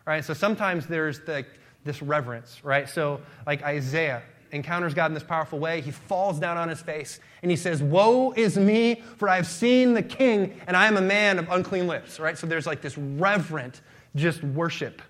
All 0.06 0.14
right, 0.14 0.24
so 0.24 0.32
sometimes 0.32 0.86
there's 0.86 1.20
the, 1.20 1.44
this 1.84 2.00
reverence, 2.02 2.64
right? 2.64 2.88
So, 2.88 3.20
like 3.46 3.62
Isaiah 3.62 4.22
encounters 4.52 4.94
God 4.94 5.06
in 5.06 5.14
this 5.14 5.22
powerful 5.22 5.58
way, 5.58 5.80
he 5.80 5.90
falls 5.90 6.38
down 6.38 6.56
on 6.56 6.68
his 6.68 6.80
face 6.80 7.20
and 7.42 7.50
he 7.50 7.56
says, 7.56 7.82
Woe 7.82 8.32
is 8.32 8.56
me, 8.56 9.02
for 9.16 9.28
I 9.28 9.36
have 9.36 9.46
seen 9.46 9.94
the 9.94 10.02
king, 10.02 10.60
and 10.66 10.76
I 10.76 10.86
am 10.86 10.96
a 10.96 11.02
man 11.02 11.38
of 11.38 11.50
unclean 11.50 11.86
lips, 11.86 12.20
right? 12.20 12.38
So 12.38 12.46
there's 12.46 12.66
like 12.66 12.80
this 12.80 12.96
reverent 12.96 13.80
just 14.14 14.42
worship 14.42 15.02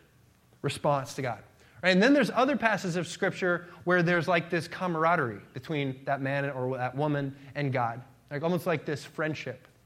response 0.62 1.14
to 1.14 1.23
God. 1.23 1.42
Right? 1.83 1.90
And 1.90 2.02
then 2.02 2.12
there's 2.12 2.30
other 2.30 2.57
passages 2.57 2.97
of 2.97 3.07
Scripture 3.07 3.69
where 3.85 4.02
there's 4.02 4.28
like 4.28 4.50
this 4.50 4.69
camaraderie 4.69 5.40
between 5.54 6.00
that 6.04 6.21
man 6.21 6.50
or 6.50 6.76
that 6.76 6.95
woman 6.95 7.35
and 7.54 7.73
God, 7.73 8.02
like 8.30 8.42
almost 8.42 8.66
like 8.66 8.85
this 8.85 9.04
friendship. 9.04 9.66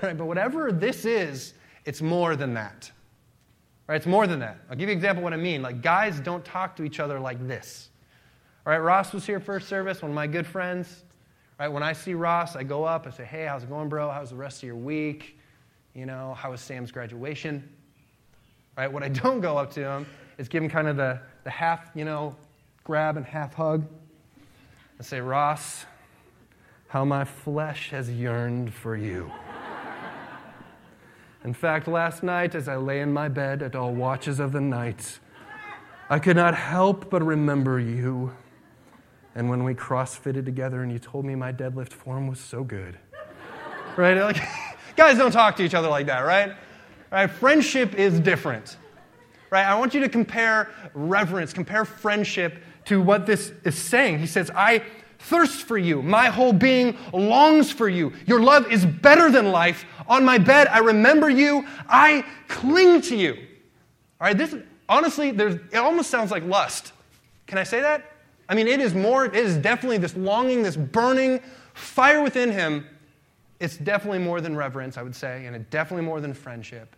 Right? 0.00 0.16
But 0.16 0.26
whatever 0.26 0.70
this 0.70 1.04
is, 1.04 1.54
it's 1.84 2.00
more 2.00 2.36
than 2.36 2.54
that. 2.54 2.88
Right? 3.88 3.96
It's 3.96 4.06
more 4.06 4.28
than 4.28 4.38
that. 4.40 4.58
I'll 4.70 4.76
give 4.76 4.88
you 4.88 4.92
an 4.92 4.98
example 4.98 5.22
of 5.22 5.24
what 5.24 5.32
I 5.32 5.38
mean. 5.38 5.60
Like 5.60 5.82
guys 5.82 6.20
don't 6.20 6.44
talk 6.44 6.76
to 6.76 6.84
each 6.84 7.00
other 7.00 7.18
like 7.18 7.48
this. 7.48 7.88
All 8.64 8.72
right, 8.72 8.78
Ross 8.78 9.14
was 9.14 9.26
here 9.26 9.40
first 9.40 9.66
service, 9.66 10.02
one 10.02 10.10
of 10.10 10.14
my 10.14 10.26
good 10.26 10.46
friends. 10.46 11.04
Right, 11.58 11.68
when 11.68 11.82
I 11.82 11.94
see 11.94 12.14
Ross, 12.14 12.54
I 12.54 12.62
go 12.62 12.84
up, 12.84 13.06
I 13.06 13.10
say, 13.10 13.24
"Hey, 13.24 13.46
how's 13.46 13.64
it 13.64 13.70
going, 13.70 13.88
bro? 13.88 14.10
How's 14.10 14.30
the 14.30 14.36
rest 14.36 14.58
of 14.58 14.66
your 14.66 14.76
week? 14.76 15.40
You 15.94 16.06
know, 16.06 16.34
how 16.34 16.50
was 16.50 16.60
Sam's 16.60 16.92
graduation?" 16.92 17.68
Right? 18.78 18.92
What 18.92 19.02
I 19.02 19.08
don't 19.24 19.40
go 19.40 19.58
up 19.58 19.72
to 19.72 19.80
him 19.80 20.06
is 20.38 20.48
give 20.48 20.62
him 20.62 20.70
kind 20.70 20.86
of 20.86 20.96
the, 20.96 21.20
the 21.42 21.50
half, 21.50 21.90
you 21.96 22.04
know, 22.04 22.36
grab 22.84 23.16
and 23.16 23.26
half 23.26 23.52
hug 23.52 23.84
and 24.96 25.06
say, 25.06 25.20
Ross, 25.20 25.84
how 26.86 27.04
my 27.04 27.24
flesh 27.24 27.90
has 27.90 28.08
yearned 28.08 28.72
for 28.72 28.96
you. 28.96 29.32
In 31.44 31.52
fact, 31.52 31.88
last 31.88 32.22
night, 32.22 32.54
as 32.54 32.68
I 32.68 32.76
lay 32.76 33.00
in 33.00 33.12
my 33.12 33.28
bed 33.28 33.62
at 33.62 33.74
all 33.74 33.94
watches 33.94 34.38
of 34.40 34.52
the 34.52 34.60
night, 34.60 35.18
I 36.08 36.18
could 36.18 36.36
not 36.36 36.54
help 36.54 37.10
but 37.10 37.22
remember 37.22 37.78
you. 37.78 38.32
And 39.34 39.50
when 39.50 39.64
we 39.64 39.74
cross 39.74 40.16
fitted 40.16 40.44
together 40.44 40.82
and 40.82 40.90
you 40.90 40.98
told 40.98 41.24
me 41.24 41.34
my 41.34 41.52
deadlift 41.52 41.92
form 41.92 42.26
was 42.26 42.40
so 42.40 42.64
good, 42.64 42.98
right? 43.96 44.16
Like, 44.16 44.40
guys 44.96 45.18
don't 45.18 45.32
talk 45.32 45.56
to 45.56 45.64
each 45.64 45.74
other 45.74 45.88
like 45.88 46.06
that, 46.06 46.20
right? 46.20 46.54
Right? 47.10 47.30
Friendship 47.30 47.94
is 47.94 48.20
different. 48.20 48.76
Right? 49.50 49.64
I 49.64 49.78
want 49.78 49.94
you 49.94 50.00
to 50.00 50.08
compare 50.08 50.70
reverence, 50.94 51.52
compare 51.52 51.84
friendship 51.84 52.62
to 52.86 53.00
what 53.00 53.26
this 53.26 53.52
is 53.64 53.76
saying. 53.76 54.18
He 54.18 54.26
says, 54.26 54.50
I 54.54 54.82
thirst 55.18 55.62
for 55.62 55.78
you. 55.78 56.02
My 56.02 56.26
whole 56.26 56.52
being 56.52 56.96
longs 57.12 57.70
for 57.70 57.88
you. 57.88 58.12
Your 58.26 58.40
love 58.40 58.70
is 58.70 58.86
better 58.86 59.30
than 59.30 59.50
life. 59.50 59.84
On 60.06 60.24
my 60.24 60.38
bed, 60.38 60.68
I 60.68 60.78
remember 60.78 61.28
you. 61.28 61.66
I 61.88 62.24
cling 62.48 63.00
to 63.02 63.16
you. 63.16 63.34
All 64.20 64.26
right, 64.26 64.36
this 64.36 64.54
honestly, 64.88 65.30
there's, 65.30 65.54
it 65.54 65.76
almost 65.76 66.10
sounds 66.10 66.30
like 66.30 66.44
lust. 66.44 66.92
Can 67.46 67.58
I 67.58 67.62
say 67.62 67.80
that? 67.80 68.12
I 68.48 68.54
mean, 68.54 68.66
it 68.66 68.80
is 68.80 68.94
more, 68.94 69.26
it 69.26 69.34
is 69.34 69.56
definitely 69.56 69.98
this 69.98 70.16
longing, 70.16 70.62
this 70.62 70.76
burning 70.76 71.40
fire 71.74 72.22
within 72.22 72.50
him. 72.50 72.86
It's 73.60 73.76
definitely 73.76 74.20
more 74.20 74.40
than 74.40 74.56
reverence, 74.56 74.96
I 74.96 75.02
would 75.02 75.14
say, 75.14 75.46
and 75.46 75.54
it's 75.54 75.68
definitely 75.70 76.06
more 76.06 76.20
than 76.20 76.32
friendship. 76.32 76.94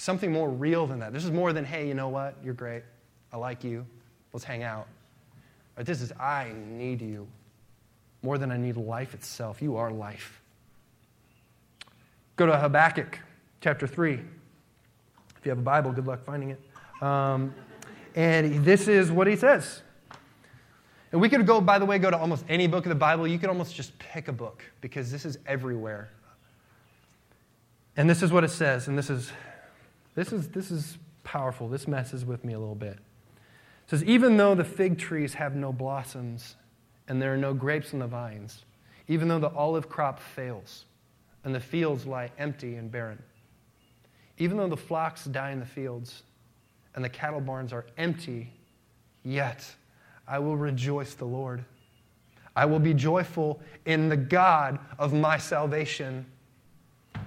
Something 0.00 0.32
more 0.32 0.48
real 0.48 0.86
than 0.86 1.00
that. 1.00 1.12
This 1.12 1.26
is 1.26 1.30
more 1.30 1.52
than, 1.52 1.62
hey, 1.62 1.86
you 1.86 1.92
know 1.92 2.08
what? 2.08 2.34
You're 2.42 2.54
great. 2.54 2.84
I 3.34 3.36
like 3.36 3.62
you. 3.62 3.84
Let's 4.32 4.46
hang 4.46 4.62
out. 4.62 4.86
But 5.74 5.84
this 5.84 6.00
is, 6.00 6.10
I 6.12 6.52
need 6.70 7.02
you 7.02 7.28
more 8.22 8.38
than 8.38 8.50
I 8.50 8.56
need 8.56 8.78
life 8.78 9.12
itself. 9.12 9.60
You 9.60 9.76
are 9.76 9.90
life. 9.90 10.40
Go 12.36 12.46
to 12.46 12.56
Habakkuk 12.56 13.18
chapter 13.60 13.86
3. 13.86 14.14
If 14.14 14.20
you 15.44 15.50
have 15.50 15.58
a 15.58 15.62
Bible, 15.62 15.92
good 15.92 16.06
luck 16.06 16.24
finding 16.24 16.48
it. 16.48 17.02
Um, 17.02 17.54
and 18.14 18.64
this 18.64 18.88
is 18.88 19.12
what 19.12 19.26
he 19.26 19.36
says. 19.36 19.82
And 21.12 21.20
we 21.20 21.28
could 21.28 21.46
go, 21.46 21.60
by 21.60 21.78
the 21.78 21.84
way, 21.84 21.98
go 21.98 22.10
to 22.10 22.16
almost 22.16 22.46
any 22.48 22.68
book 22.68 22.86
of 22.86 22.88
the 22.88 22.94
Bible. 22.94 23.28
You 23.28 23.38
could 23.38 23.50
almost 23.50 23.74
just 23.74 23.98
pick 23.98 24.28
a 24.28 24.32
book 24.32 24.64
because 24.80 25.12
this 25.12 25.26
is 25.26 25.36
everywhere. 25.46 26.08
And 27.98 28.08
this 28.08 28.22
is 28.22 28.32
what 28.32 28.44
it 28.44 28.50
says, 28.50 28.88
and 28.88 28.96
this 28.96 29.10
is 29.10 29.30
this 30.14 30.32
is 30.32 30.48
this 30.48 30.70
is 30.70 30.98
powerful. 31.24 31.68
This 31.68 31.86
messes 31.86 32.24
with 32.24 32.44
me 32.44 32.54
a 32.54 32.58
little 32.58 32.74
bit. 32.74 32.94
It 32.94 33.90
says, 33.90 34.04
even 34.04 34.36
though 34.36 34.54
the 34.54 34.64
fig 34.64 34.98
trees 34.98 35.34
have 35.34 35.54
no 35.56 35.72
blossoms 35.72 36.56
and 37.08 37.20
there 37.20 37.34
are 37.34 37.38
no 37.38 37.52
grapes 37.52 37.92
on 37.92 38.00
the 38.00 38.06
vines, 38.06 38.64
even 39.08 39.28
though 39.28 39.38
the 39.38 39.50
olive 39.50 39.88
crop 39.88 40.20
fails 40.20 40.84
and 41.44 41.54
the 41.54 41.60
fields 41.60 42.06
lie 42.06 42.30
empty 42.38 42.76
and 42.76 42.90
barren, 42.90 43.20
even 44.38 44.56
though 44.56 44.68
the 44.68 44.76
flocks 44.76 45.24
die 45.24 45.50
in 45.50 45.60
the 45.60 45.66
fields 45.66 46.22
and 46.94 47.04
the 47.04 47.08
cattle 47.08 47.40
barns 47.40 47.72
are 47.72 47.86
empty, 47.98 48.52
yet 49.24 49.64
I 50.26 50.38
will 50.38 50.56
rejoice 50.56 51.14
the 51.14 51.24
Lord. 51.24 51.64
I 52.54 52.66
will 52.66 52.78
be 52.78 52.94
joyful 52.94 53.60
in 53.86 54.08
the 54.08 54.16
God 54.16 54.78
of 54.98 55.12
my 55.12 55.38
salvation. 55.38 56.26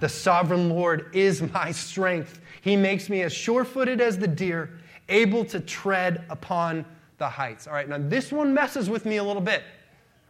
The 0.00 0.08
sovereign 0.08 0.70
Lord 0.70 1.14
is 1.14 1.42
my 1.52 1.72
strength. 1.72 2.40
He 2.60 2.76
makes 2.76 3.08
me 3.08 3.22
as 3.22 3.32
sure 3.32 3.64
footed 3.64 4.00
as 4.00 4.18
the 4.18 4.28
deer 4.28 4.78
able 5.08 5.44
to 5.46 5.60
tread 5.60 6.24
upon 6.30 6.84
the 7.18 7.28
heights. 7.28 7.66
All 7.66 7.74
right, 7.74 7.88
now 7.88 7.98
this 7.98 8.32
one 8.32 8.54
messes 8.54 8.88
with 8.88 9.04
me 9.04 9.16
a 9.18 9.24
little 9.24 9.42
bit. 9.42 9.62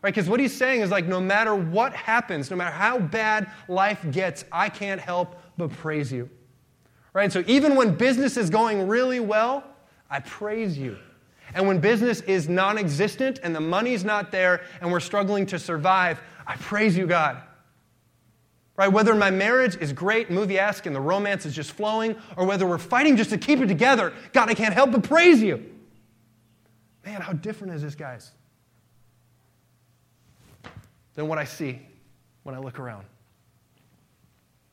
Right, 0.03 0.15
because 0.15 0.29
what 0.29 0.39
he's 0.39 0.55
saying 0.55 0.83
is 0.83 0.91
like, 0.91 1.07
no 1.07 1.19
matter 1.19 1.55
what 1.55 1.95
happens, 1.95 2.51
no 2.51 2.57
matter 2.57 2.75
how 2.75 2.99
bad 2.99 3.51
life 3.69 4.05
gets, 4.11 4.45
I 4.53 4.69
can't 4.69 5.01
help 5.01 5.41
but 5.57 5.71
praise 5.71 6.13
you. 6.13 6.29
Right, 7.15 7.33
so 7.33 7.43
even 7.47 7.75
when 7.75 7.95
business 7.95 8.37
is 8.37 8.51
going 8.51 8.87
really 8.87 9.21
well, 9.21 9.65
I 10.11 10.21
praise 10.21 10.77
you. 10.77 10.99
And 11.55 11.67
when 11.67 11.79
business 11.81 12.21
is 12.23 12.49
non 12.49 12.77
existent 12.77 13.41
and 13.43 13.55
the 13.55 13.61
money's 13.61 14.05
not 14.05 14.31
there 14.31 14.63
and 14.81 14.93
we're 14.93 15.01
struggling 15.01 15.47
to 15.47 15.59
survive, 15.59 16.21
I 16.47 16.57
praise 16.57 16.97
you, 16.97 17.07
God. 17.07 17.41
Right? 18.77 18.89
Whether 18.89 19.15
my 19.15 19.31
marriage 19.31 19.77
is 19.77 19.93
great, 19.93 20.31
movie 20.31 20.59
esque, 20.59 20.87
and 20.87 20.97
the 20.97 21.01
romance 21.01 21.47
is 21.47 21.55
just 21.55 21.73
flowing, 21.73 22.17
or 22.37 22.45
whether 22.45 22.67
we're 22.67 22.79
fighting 22.79 23.17
just 23.17 23.31
to 23.31 23.39
keep 23.39 23.61
it 23.61 23.67
together, 23.67 24.13
God, 24.33 24.51
I 24.51 24.55
can't 24.55 24.75
help 24.75 24.91
but 24.91 25.05
praise 25.05 25.41
you. 25.41 25.65
Man, 27.05 27.21
how 27.21 27.35
different 27.35 27.73
is 27.75 27.83
this, 27.83 27.95
guys, 27.95 28.33
than 31.15 31.29
what 31.29 31.39
I 31.39 31.45
see 31.45 31.81
when 32.43 32.55
I 32.55 32.59
look 32.59 32.81
around? 32.81 33.05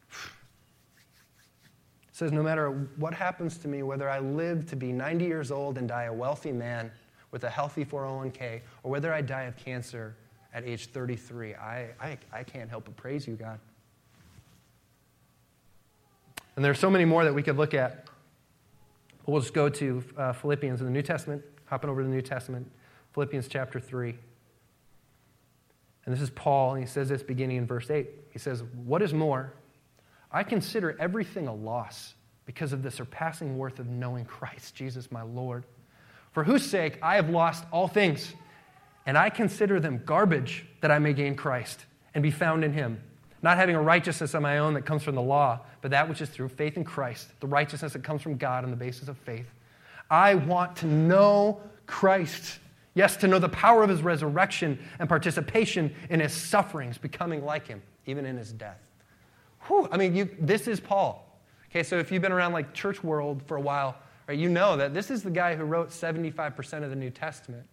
It 0.09 0.17
says, 2.13 2.31
No 2.31 2.41
matter 2.41 2.71
what 2.95 3.13
happens 3.13 3.57
to 3.59 3.67
me, 3.67 3.83
whether 3.83 4.09
I 4.09 4.19
live 4.19 4.65
to 4.67 4.75
be 4.75 4.91
90 4.91 5.25
years 5.25 5.51
old 5.51 5.77
and 5.77 5.87
die 5.87 6.05
a 6.05 6.13
wealthy 6.13 6.51
man 6.51 6.91
with 7.29 7.43
a 7.43 7.49
healthy 7.49 7.85
401k, 7.85 8.61
or 8.83 8.91
whether 8.91 9.13
I 9.13 9.21
die 9.21 9.43
of 9.43 9.55
cancer 9.57 10.15
at 10.53 10.63
age 10.63 10.87
33, 10.87 11.53
I, 11.55 11.89
I, 11.99 12.17
I 12.31 12.43
can't 12.43 12.69
help 12.69 12.85
but 12.85 12.95
praise 12.95 13.27
you, 13.27 13.35
God. 13.35 13.59
And 16.55 16.65
there 16.65 16.71
are 16.71 16.75
so 16.75 16.89
many 16.89 17.05
more 17.05 17.23
that 17.23 17.33
we 17.33 17.43
could 17.43 17.57
look 17.57 17.73
at. 17.73 18.05
But 19.25 19.31
we'll 19.31 19.41
just 19.41 19.53
go 19.53 19.69
to 19.69 20.03
uh, 20.17 20.33
Philippians 20.33 20.81
in 20.81 20.85
the 20.85 20.91
New 20.91 21.01
Testament, 21.01 21.43
hopping 21.65 21.89
over 21.89 22.01
to 22.01 22.07
the 22.07 22.13
New 22.13 22.21
Testament, 22.21 22.69
Philippians 23.13 23.47
chapter 23.47 23.79
3. 23.79 24.15
And 26.05 26.13
this 26.13 26.21
is 26.21 26.29
Paul, 26.31 26.73
and 26.73 26.83
he 26.83 26.89
says 26.89 27.09
this 27.09 27.23
beginning 27.23 27.57
in 27.57 27.67
verse 27.67 27.89
8. 27.89 28.09
He 28.31 28.39
says, 28.39 28.63
What 28.85 29.01
is 29.01 29.13
more, 29.13 29.53
I 30.31 30.43
consider 30.43 30.97
everything 30.99 31.47
a 31.47 31.53
loss 31.53 32.15
because 32.45 32.73
of 32.73 32.81
the 32.83 32.91
surpassing 32.91 33.57
worth 33.57 33.79
of 33.79 33.87
knowing 33.87 34.25
Christ, 34.25 34.75
Jesus 34.75 35.11
my 35.11 35.21
Lord, 35.21 35.65
for 36.31 36.43
whose 36.43 36.65
sake 36.65 36.97
I 37.01 37.15
have 37.15 37.29
lost 37.29 37.65
all 37.71 37.87
things, 37.87 38.33
and 39.05 39.17
I 39.17 39.29
consider 39.29 39.79
them 39.79 40.01
garbage 40.05 40.65
that 40.81 40.91
I 40.91 40.99
may 40.99 41.13
gain 41.13 41.35
Christ 41.35 41.85
and 42.13 42.23
be 42.23 42.31
found 42.31 42.63
in 42.63 42.73
him 42.73 43.01
not 43.41 43.57
having 43.57 43.75
a 43.75 43.81
righteousness 43.81 44.33
of 44.33 44.41
my 44.41 44.59
own 44.59 44.73
that 44.75 44.85
comes 44.85 45.03
from 45.03 45.15
the 45.15 45.21
law, 45.21 45.59
but 45.81 45.91
that 45.91 46.07
which 46.07 46.21
is 46.21 46.29
through 46.29 46.49
faith 46.49 46.77
in 46.77 46.83
Christ, 46.83 47.27
the 47.39 47.47
righteousness 47.47 47.93
that 47.93 48.03
comes 48.03 48.21
from 48.21 48.37
God 48.37 48.63
on 48.63 48.69
the 48.69 48.77
basis 48.77 49.07
of 49.07 49.17
faith. 49.17 49.47
I 50.09 50.35
want 50.35 50.75
to 50.77 50.85
know 50.85 51.61
Christ. 51.87 52.59
Yes, 52.93 53.15
to 53.17 53.27
know 53.27 53.39
the 53.39 53.49
power 53.49 53.83
of 53.83 53.89
his 53.89 54.01
resurrection 54.01 54.77
and 54.99 55.07
participation 55.07 55.93
in 56.09 56.19
his 56.19 56.33
sufferings, 56.33 56.97
becoming 56.97 57.43
like 57.45 57.65
him, 57.65 57.81
even 58.05 58.25
in 58.25 58.37
his 58.37 58.51
death. 58.51 58.79
Whew, 59.67 59.87
I 59.91 59.97
mean, 59.97 60.15
you, 60.15 60.29
this 60.39 60.67
is 60.67 60.79
Paul. 60.79 61.27
Okay, 61.69 61.83
so 61.83 61.97
if 61.97 62.11
you've 62.11 62.21
been 62.21 62.33
around 62.33 62.51
like 62.51 62.73
church 62.73 63.03
world 63.03 63.41
for 63.45 63.55
a 63.55 63.61
while, 63.61 63.95
right, 64.27 64.37
you 64.37 64.49
know 64.49 64.75
that 64.75 64.93
this 64.93 65.09
is 65.09 65.23
the 65.23 65.31
guy 65.31 65.55
who 65.55 65.63
wrote 65.63 65.89
75% 65.89 66.83
of 66.83 66.89
the 66.89 66.95
New 66.95 67.09
Testament. 67.09 67.63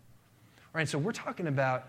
All 0.56 0.78
right, 0.78 0.88
so 0.88 0.98
we're 0.98 1.12
talking 1.12 1.48
about 1.48 1.88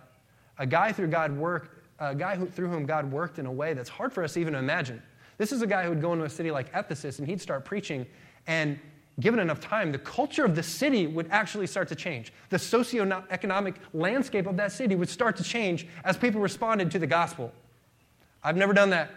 a 0.57 0.65
guy 0.65 0.91
through 0.91 1.07
God 1.07 1.31
work 1.31 1.78
a 1.99 2.15
guy 2.15 2.35
who, 2.35 2.45
through 2.45 2.69
whom 2.69 2.85
God 2.85 3.11
worked 3.11 3.39
in 3.39 3.45
a 3.45 3.51
way 3.51 3.73
that's 3.73 3.89
hard 3.89 4.13
for 4.13 4.23
us 4.23 4.37
even 4.37 4.53
to 4.53 4.59
imagine. 4.59 5.01
This 5.37 5.51
is 5.51 5.61
a 5.61 5.67
guy 5.67 5.83
who 5.83 5.89
would 5.89 6.01
go 6.01 6.13
into 6.13 6.25
a 6.25 6.29
city 6.29 6.51
like 6.51 6.69
Ephesus 6.73 7.19
and 7.19 7.27
he'd 7.27 7.41
start 7.41 7.65
preaching, 7.65 8.05
and 8.47 8.79
given 9.19 9.39
enough 9.39 9.59
time, 9.59 9.91
the 9.91 9.99
culture 9.99 10.45
of 10.45 10.55
the 10.55 10.63
city 10.63 11.07
would 11.07 11.27
actually 11.29 11.67
start 11.67 11.87
to 11.89 11.95
change. 11.95 12.31
The 12.49 12.57
socioeconomic 12.57 13.75
landscape 13.93 14.47
of 14.47 14.57
that 14.57 14.71
city 14.71 14.95
would 14.95 15.09
start 15.09 15.35
to 15.37 15.43
change 15.43 15.87
as 16.03 16.17
people 16.17 16.41
responded 16.41 16.89
to 16.91 16.99
the 16.99 17.07
gospel. 17.07 17.51
I've 18.43 18.57
never 18.57 18.73
done 18.73 18.89
that. 18.91 19.11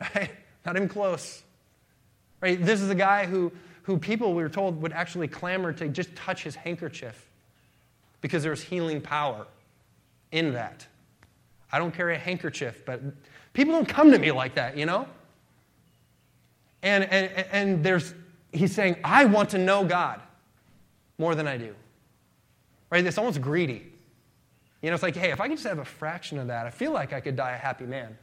Not 0.66 0.76
even 0.76 0.88
close. 0.88 1.42
Right? 2.40 2.62
This 2.62 2.82
is 2.82 2.90
a 2.90 2.94
guy 2.94 3.24
who, 3.24 3.50
who 3.82 3.96
people, 3.96 4.34
we 4.34 4.42
were 4.42 4.48
told, 4.50 4.80
would 4.82 4.92
actually 4.92 5.28
clamor 5.28 5.72
to 5.72 5.88
just 5.88 6.14
touch 6.14 6.42
his 6.42 6.54
handkerchief 6.54 7.26
because 8.20 8.42
there 8.42 8.50
was 8.50 8.62
healing 8.62 9.00
power 9.00 9.46
in 10.32 10.52
that. 10.52 10.86
I 11.74 11.78
don't 11.78 11.92
carry 11.92 12.14
a 12.14 12.18
handkerchief, 12.18 12.84
but 12.86 13.00
people 13.52 13.74
don't 13.74 13.88
come 13.88 14.12
to 14.12 14.18
me 14.20 14.30
like 14.30 14.54
that, 14.54 14.76
you 14.76 14.86
know? 14.86 15.08
And, 16.84 17.02
and, 17.02 17.46
and 17.50 17.84
there's, 17.84 18.14
he's 18.52 18.72
saying, 18.72 18.94
I 19.02 19.24
want 19.24 19.50
to 19.50 19.58
know 19.58 19.84
God 19.84 20.20
more 21.18 21.34
than 21.34 21.48
I 21.48 21.56
do. 21.56 21.74
Right? 22.90 23.04
It's 23.04 23.18
almost 23.18 23.40
greedy. 23.40 23.90
You 24.82 24.90
know, 24.90 24.94
it's 24.94 25.02
like, 25.02 25.16
hey, 25.16 25.32
if 25.32 25.40
I 25.40 25.48
could 25.48 25.56
just 25.56 25.66
have 25.66 25.80
a 25.80 25.84
fraction 25.84 26.38
of 26.38 26.46
that, 26.46 26.64
I 26.64 26.70
feel 26.70 26.92
like 26.92 27.12
I 27.12 27.18
could 27.18 27.34
die 27.34 27.56
a 27.56 27.58
happy 27.58 27.86
man. 27.86 28.16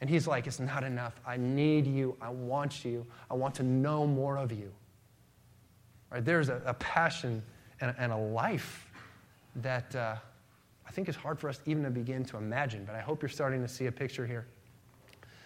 And 0.00 0.08
he's 0.08 0.28
like, 0.28 0.46
it's 0.46 0.60
not 0.60 0.84
enough. 0.84 1.20
I 1.26 1.36
need 1.36 1.88
you. 1.88 2.16
I 2.22 2.28
want 2.28 2.84
you. 2.84 3.04
I 3.32 3.34
want 3.34 3.56
to 3.56 3.64
know 3.64 4.06
more 4.06 4.38
of 4.38 4.52
you. 4.52 4.70
Right? 6.12 6.24
There's 6.24 6.50
a, 6.50 6.62
a 6.66 6.74
passion 6.74 7.42
and, 7.80 7.92
and, 7.98 8.12
a 8.12 8.16
life 8.16 8.88
that. 9.56 9.92
Uh, 9.96 10.14
I 10.92 10.94
think 10.94 11.08
is 11.08 11.16
hard 11.16 11.40
for 11.40 11.48
us 11.48 11.58
even 11.64 11.84
to 11.84 11.90
begin 11.90 12.22
to 12.26 12.36
imagine, 12.36 12.84
but 12.84 12.94
I 12.94 13.00
hope 13.00 13.22
you're 13.22 13.30
starting 13.30 13.62
to 13.62 13.68
see 13.68 13.86
a 13.86 13.92
picture 13.92 14.26
here. 14.26 14.44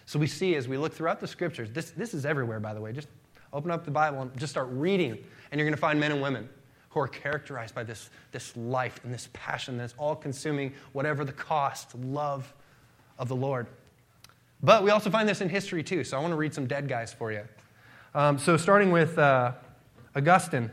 So 0.05 0.19
we 0.19 0.27
see 0.27 0.55
as 0.55 0.67
we 0.67 0.77
look 0.77 0.91
throughout 0.91 1.21
the 1.21 1.27
scriptures, 1.27 1.69
this, 1.71 1.91
this 1.91 2.13
is 2.13 2.25
everywhere, 2.25 2.59
by 2.59 2.73
the 2.73 2.81
way. 2.81 2.91
Just 2.91 3.07
open 3.53 3.71
up 3.71 3.85
the 3.85 3.91
Bible 3.91 4.23
and 4.23 4.37
just 4.37 4.51
start 4.51 4.67
reading, 4.69 5.11
and 5.11 5.57
you're 5.57 5.65
going 5.65 5.73
to 5.73 5.79
find 5.79 6.01
men 6.01 6.11
and 6.11 6.21
women 6.21 6.49
who 6.89 6.99
are 6.99 7.07
characterized 7.07 7.73
by 7.73 7.85
this, 7.85 8.09
this 8.33 8.57
life 8.57 8.99
and 9.05 9.13
this 9.13 9.29
passion 9.31 9.77
that's 9.77 9.93
all 9.97 10.17
consuming, 10.17 10.73
whatever 10.91 11.23
the 11.23 11.31
cost, 11.31 11.95
love 11.95 12.53
of 13.17 13.29
the 13.29 13.35
Lord. 13.35 13.67
But 14.61 14.83
we 14.83 14.89
also 14.89 15.09
find 15.09 15.29
this 15.29 15.39
in 15.39 15.47
history 15.47 15.81
too, 15.81 16.03
so 16.03 16.17
I 16.17 16.19
want 16.19 16.33
to 16.33 16.37
read 16.37 16.53
some 16.53 16.67
dead 16.67 16.89
guys 16.89 17.13
for 17.13 17.31
you. 17.31 17.47
Um, 18.13 18.37
so 18.37 18.57
starting 18.57 18.91
with 18.91 19.17
uh, 19.17 19.53
Augustine. 20.13 20.71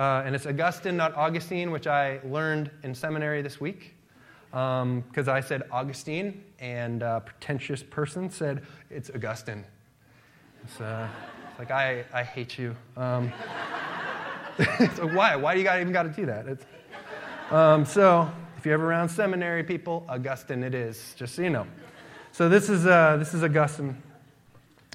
Uh, 0.00 0.22
and 0.24 0.34
it's 0.34 0.46
Augustine, 0.46 0.96
not 0.96 1.14
Augustine, 1.14 1.70
which 1.70 1.86
I 1.86 2.20
learned 2.24 2.70
in 2.84 2.94
seminary 2.94 3.42
this 3.42 3.60
week. 3.60 3.94
because 4.48 4.82
um, 4.82 5.28
I 5.28 5.42
said 5.42 5.64
Augustine, 5.70 6.42
and 6.58 7.02
a 7.02 7.20
pretentious 7.20 7.82
person 7.82 8.30
said 8.30 8.62
it's 8.88 9.10
Augustine. 9.10 9.62
It's, 10.64 10.80
uh, 10.80 11.06
it's 11.50 11.58
like, 11.58 11.70
I, 11.70 12.06
I 12.14 12.22
hate 12.22 12.58
you. 12.58 12.74
Um, 12.96 13.30
so 14.96 15.06
why? 15.08 15.36
Why 15.36 15.52
do 15.52 15.60
you 15.60 15.64
gotta, 15.64 15.82
even 15.82 15.92
got 15.92 16.04
to 16.04 16.08
do 16.08 16.24
that? 16.24 16.46
Um, 17.54 17.84
so 17.84 18.32
if 18.56 18.64
you're 18.64 18.72
ever 18.72 18.88
around 18.88 19.10
seminary 19.10 19.64
people, 19.64 20.06
Augustine 20.08 20.62
it 20.62 20.74
is, 20.74 21.12
just 21.14 21.34
so 21.34 21.42
you 21.42 21.50
know. 21.50 21.66
So 22.32 22.48
this 22.48 22.70
is, 22.70 22.86
uh, 22.86 23.18
this 23.18 23.34
is 23.34 23.44
Augustine. 23.44 24.02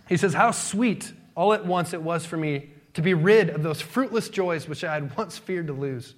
He 0.09 0.17
says, 0.17 0.33
How 0.33 0.50
sweet 0.50 1.13
all 1.35 1.53
at 1.53 1.63
once 1.63 1.93
it 1.93 2.01
was 2.01 2.25
for 2.25 2.38
me 2.38 2.71
to 2.95 3.01
be 3.01 3.13
rid 3.13 3.49
of 3.49 3.61
those 3.61 3.81
fruitless 3.81 4.29
joys 4.29 4.67
which 4.67 4.83
I 4.83 4.93
had 4.95 5.15
once 5.15 5.37
feared 5.37 5.67
to 5.67 5.73
lose. 5.73 6.15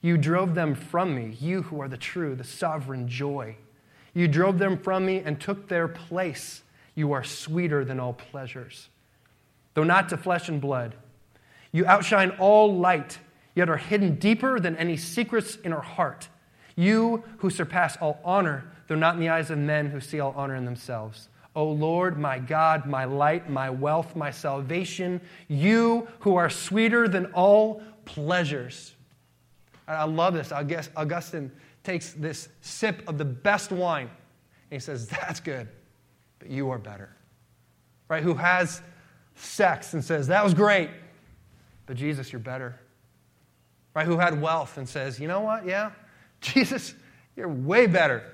You 0.00 0.16
drove 0.16 0.54
them 0.54 0.74
from 0.74 1.14
me, 1.14 1.36
you 1.40 1.62
who 1.62 1.80
are 1.80 1.88
the 1.88 1.96
true, 1.96 2.34
the 2.34 2.44
sovereign 2.44 3.06
joy. 3.06 3.56
You 4.14 4.26
drove 4.26 4.58
them 4.58 4.78
from 4.78 5.04
me 5.04 5.18
and 5.18 5.38
took 5.38 5.68
their 5.68 5.88
place. 5.88 6.62
You 6.94 7.12
are 7.12 7.22
sweeter 7.22 7.84
than 7.84 8.00
all 8.00 8.14
pleasures. 8.14 8.88
Though 9.74 9.84
not 9.84 10.08
to 10.08 10.16
flesh 10.16 10.48
and 10.48 10.58
blood, 10.58 10.94
you 11.70 11.84
outshine 11.84 12.30
all 12.38 12.74
light, 12.74 13.18
yet 13.54 13.68
are 13.68 13.76
hidden 13.76 14.14
deeper 14.14 14.58
than 14.58 14.74
any 14.76 14.96
secrets 14.96 15.56
in 15.56 15.72
our 15.74 15.82
heart. 15.82 16.28
You 16.76 17.24
who 17.38 17.50
surpass 17.50 17.98
all 17.98 18.20
honor, 18.24 18.64
though 18.88 18.94
not 18.94 19.14
in 19.14 19.20
the 19.20 19.28
eyes 19.28 19.50
of 19.50 19.58
men 19.58 19.90
who 19.90 20.00
see 20.00 20.18
all 20.18 20.32
honor 20.34 20.54
in 20.54 20.64
themselves. 20.64 21.28
O 21.56 21.64
Lord, 21.64 22.18
my 22.18 22.38
God, 22.38 22.84
my 22.84 23.06
light, 23.06 23.48
my 23.48 23.70
wealth, 23.70 24.14
my 24.14 24.30
salvation, 24.30 25.22
you 25.48 26.06
who 26.20 26.36
are 26.36 26.50
sweeter 26.50 27.08
than 27.08 27.26
all 27.32 27.82
pleasures. 28.04 28.94
I 29.88 30.04
love 30.04 30.34
this. 30.34 30.52
I 30.52 30.64
guess 30.64 30.90
Augustine 30.94 31.50
takes 31.82 32.12
this 32.12 32.50
sip 32.60 33.02
of 33.08 33.16
the 33.16 33.24
best 33.24 33.72
wine 33.72 34.10
and 34.70 34.70
he 34.70 34.78
says, 34.78 35.08
That's 35.08 35.40
good, 35.40 35.66
but 36.38 36.50
you 36.50 36.68
are 36.68 36.78
better. 36.78 37.16
Right? 38.08 38.22
Who 38.22 38.34
has 38.34 38.82
sex 39.36 39.94
and 39.94 40.04
says, 40.04 40.26
That 40.26 40.44
was 40.44 40.52
great, 40.52 40.90
but 41.86 41.96
Jesus, 41.96 42.32
you're 42.32 42.40
better. 42.40 42.78
Right? 43.94 44.06
Who 44.06 44.18
had 44.18 44.38
wealth 44.42 44.76
and 44.76 44.86
says, 44.86 45.18
You 45.18 45.26
know 45.26 45.40
what? 45.40 45.64
Yeah, 45.64 45.92
Jesus, 46.42 46.94
you're 47.34 47.48
way 47.48 47.86
better. 47.86 48.24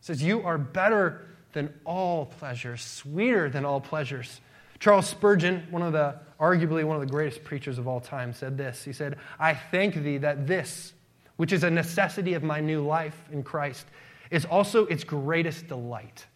Says, 0.00 0.22
You 0.22 0.42
are 0.42 0.58
better 0.58 1.26
than 1.54 1.72
all 1.84 2.26
pleasures, 2.26 2.82
sweeter 2.82 3.48
than 3.48 3.64
all 3.64 3.80
pleasures. 3.80 4.40
Charles 4.78 5.08
Spurgeon, 5.08 5.66
one 5.70 5.82
of 5.82 5.92
the 5.92 6.16
arguably 6.38 6.84
one 6.84 6.96
of 6.96 7.00
the 7.00 7.10
greatest 7.10 7.42
preachers 7.42 7.78
of 7.78 7.88
all 7.88 8.00
time, 8.00 8.34
said 8.34 8.58
this. 8.58 8.84
He 8.84 8.92
said, 8.92 9.16
I 9.38 9.54
thank 9.54 9.94
thee 9.94 10.18
that 10.18 10.46
this, 10.46 10.92
which 11.36 11.52
is 11.52 11.64
a 11.64 11.70
necessity 11.70 12.34
of 12.34 12.42
my 12.42 12.60
new 12.60 12.84
life 12.84 13.18
in 13.32 13.42
Christ, 13.42 13.86
is 14.30 14.44
also 14.44 14.84
its 14.86 15.04
greatest 15.04 15.68
delight. 15.68 16.26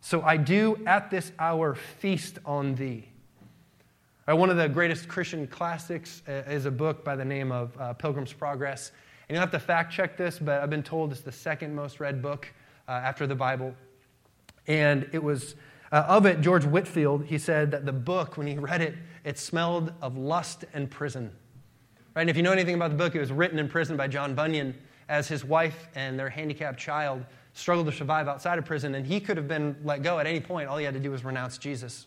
So 0.00 0.22
I 0.22 0.36
do 0.36 0.78
at 0.86 1.10
this 1.10 1.32
hour 1.38 1.74
feast 1.74 2.38
on 2.44 2.76
thee. 2.76 3.08
Uh, 4.28 4.36
one 4.36 4.50
of 4.50 4.56
the 4.56 4.68
greatest 4.68 5.08
Christian 5.08 5.46
classics 5.46 6.22
uh, 6.28 6.42
is 6.48 6.66
a 6.66 6.70
book 6.70 7.04
by 7.04 7.16
the 7.16 7.24
name 7.24 7.50
of 7.50 7.76
uh, 7.80 7.92
Pilgrim's 7.94 8.32
Progress. 8.32 8.92
And 9.28 9.34
you'll 9.34 9.40
have 9.40 9.50
to 9.52 9.58
fact 9.58 9.92
check 9.92 10.16
this, 10.16 10.38
but 10.38 10.62
I've 10.62 10.70
been 10.70 10.82
told 10.82 11.12
it's 11.12 11.22
the 11.22 11.32
second 11.32 11.74
most 11.74 11.98
read 11.98 12.22
book 12.22 12.46
uh, 12.86 12.92
after 12.92 13.26
the 13.26 13.34
Bible. 13.34 13.74
And 14.66 15.08
it 15.12 15.22
was 15.22 15.54
uh, 15.92 16.04
of 16.08 16.26
it, 16.26 16.40
George 16.40 16.64
Whitefield, 16.64 17.24
he 17.26 17.38
said 17.38 17.70
that 17.70 17.86
the 17.86 17.92
book, 17.92 18.36
when 18.36 18.46
he 18.46 18.58
read 18.58 18.82
it, 18.82 18.94
it 19.24 19.38
smelled 19.38 19.92
of 20.02 20.16
lust 20.16 20.64
and 20.74 20.90
prison. 20.90 21.30
Right? 22.14 22.22
And 22.22 22.30
if 22.30 22.36
you 22.36 22.42
know 22.42 22.52
anything 22.52 22.74
about 22.74 22.90
the 22.90 22.96
book, 22.96 23.14
it 23.14 23.20
was 23.20 23.30
written 23.30 23.58
in 23.58 23.68
prison 23.68 23.96
by 23.96 24.08
John 24.08 24.34
Bunyan 24.34 24.74
as 25.08 25.28
his 25.28 25.44
wife 25.44 25.88
and 25.94 26.18
their 26.18 26.28
handicapped 26.28 26.78
child 26.78 27.24
struggled 27.52 27.86
to 27.86 27.92
survive 27.92 28.26
outside 28.26 28.58
of 28.58 28.64
prison. 28.64 28.94
And 28.94 29.06
he 29.06 29.20
could 29.20 29.36
have 29.36 29.46
been 29.46 29.76
let 29.84 30.02
go 30.02 30.18
at 30.18 30.26
any 30.26 30.40
point. 30.40 30.68
All 30.68 30.76
he 30.76 30.84
had 30.84 30.94
to 30.94 31.00
do 31.00 31.12
was 31.12 31.24
renounce 31.24 31.56
Jesus. 31.56 32.06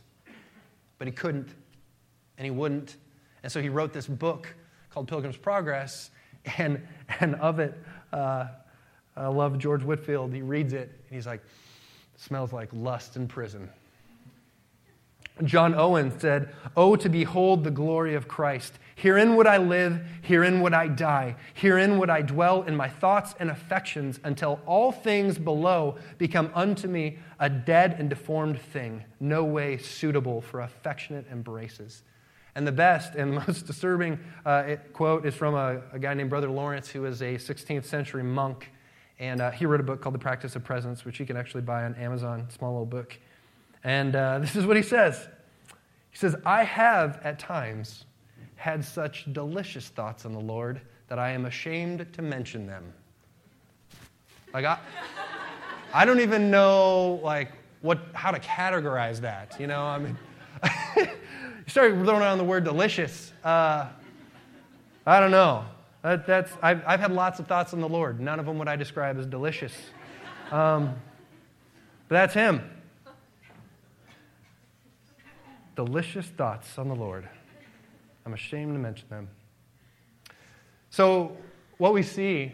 But 0.97 1.07
he 1.07 1.13
couldn't, 1.13 1.49
and 2.37 2.45
he 2.45 2.51
wouldn't. 2.51 2.97
And 3.43 3.51
so 3.51 3.61
he 3.61 3.69
wrote 3.69 3.93
this 3.93 4.07
book 4.07 4.53
called 4.89 5.07
Pilgrim's 5.07 5.37
Progress. 5.37 6.11
And, 6.57 6.85
and 7.19 7.35
of 7.35 7.59
it, 7.59 7.77
uh, 8.11 8.47
I 9.15 9.27
love 9.27 9.57
George 9.57 9.83
Whitefield. 9.83 10.33
He 10.33 10.41
reads 10.41 10.73
it, 10.73 10.89
and 11.07 11.15
he's 11.15 11.25
like, 11.25 11.41
smells 12.19 12.51
like 12.51 12.69
lust 12.73 13.15
in 13.15 13.27
prison. 13.27 13.69
John 15.45 15.73
Owen 15.73 16.19
said, 16.19 16.53
Oh, 16.75 16.97
to 16.97 17.07
behold 17.07 17.63
the 17.63 17.71
glory 17.71 18.13
of 18.13 18.27
Christ. 18.27 18.77
Herein 18.95 19.37
would 19.37 19.47
I 19.47 19.55
live, 19.55 20.01
herein 20.21 20.59
would 20.59 20.73
I 20.73 20.89
die, 20.89 21.37
herein 21.53 21.97
would 21.97 22.09
I 22.09 22.21
dwell 22.21 22.63
in 22.63 22.75
my 22.75 22.89
thoughts 22.89 23.33
and 23.39 23.49
affections 23.49 24.19
until 24.25 24.59
all 24.65 24.91
things 24.91 25.37
below 25.37 25.95
become 26.17 26.51
unto 26.53 26.89
me 26.89 27.19
a 27.39 27.49
dead 27.49 27.95
and 27.97 28.09
deformed 28.09 28.59
thing, 28.59 29.05
no 29.21 29.45
way 29.45 29.77
suitable 29.77 30.41
for 30.41 30.59
affectionate 30.59 31.25
embraces. 31.31 32.03
And 32.55 32.67
the 32.67 32.73
best 32.73 33.15
and 33.15 33.35
most 33.47 33.65
disturbing 33.65 34.19
uh, 34.45 34.75
quote 34.91 35.25
is 35.25 35.33
from 35.33 35.55
a, 35.55 35.81
a 35.93 35.99
guy 35.99 36.13
named 36.13 36.29
Brother 36.29 36.49
Lawrence, 36.49 36.89
who 36.89 37.03
was 37.03 37.21
a 37.21 37.35
16th 37.35 37.85
century 37.85 38.23
monk 38.23 38.69
and 39.19 39.41
uh, 39.41 39.51
he 39.51 39.65
wrote 39.65 39.81
a 39.81 39.83
book 39.83 40.01
called 40.01 40.15
The 40.15 40.19
Practice 40.19 40.55
of 40.55 40.63
Presence, 40.63 41.03
which 41.03 41.19
you 41.19 41.25
can 41.25 41.35
actually 41.35 41.61
buy 41.61 41.83
on 41.83 41.93
Amazon, 41.95 42.47
small 42.49 42.71
little 42.71 42.85
book. 42.85 43.17
And 43.83 44.15
uh, 44.15 44.39
this 44.39 44.55
is 44.55 44.65
what 44.65 44.77
he 44.77 44.83
says 44.83 45.27
He 46.09 46.17
says, 46.17 46.35
I 46.45 46.63
have 46.63 47.19
at 47.23 47.37
times 47.37 48.05
had 48.55 48.83
such 48.83 49.31
delicious 49.33 49.89
thoughts 49.89 50.25
on 50.25 50.33
the 50.33 50.39
Lord 50.39 50.81
that 51.07 51.19
I 51.19 51.31
am 51.31 51.45
ashamed 51.45 52.11
to 52.13 52.21
mention 52.21 52.65
them. 52.65 52.93
Like, 54.53 54.65
I, 54.65 54.79
I 55.93 56.05
don't 56.05 56.19
even 56.19 56.51
know, 56.51 57.19
like, 57.23 57.51
what, 57.81 57.99
how 58.13 58.31
to 58.31 58.39
categorize 58.39 59.19
that, 59.21 59.55
you 59.59 59.67
know? 59.67 59.83
I 59.83 59.99
mean, 59.99 60.17
you 60.97 61.07
start 61.67 61.93
throwing 61.93 62.21
around 62.21 62.37
the 62.37 62.43
word 62.43 62.63
delicious. 62.63 63.31
Uh, 63.43 63.87
I 65.05 65.19
don't 65.19 65.31
know. 65.31 65.65
That, 66.01 66.25
that's, 66.25 66.51
I've, 66.61 66.81
I've 66.85 66.99
had 66.99 67.11
lots 67.11 67.39
of 67.39 67.47
thoughts 67.47 67.73
on 67.73 67.81
the 67.81 67.89
Lord. 67.89 68.19
None 68.19 68.39
of 68.39 68.45
them 68.45 68.57
would 68.59 68.67
I 68.67 68.75
describe 68.75 69.19
as 69.19 69.25
delicious. 69.25 69.73
Um, 70.51 70.95
but 72.07 72.15
that's 72.15 72.33
Him. 72.33 72.61
Delicious 75.75 76.27
thoughts 76.27 76.77
on 76.77 76.87
the 76.87 76.95
Lord. 76.95 77.27
I'm 78.25 78.33
ashamed 78.33 78.73
to 78.73 78.79
mention 78.79 79.07
them. 79.09 79.29
So, 80.89 81.37
what 81.77 81.93
we 81.93 82.03
see 82.03 82.51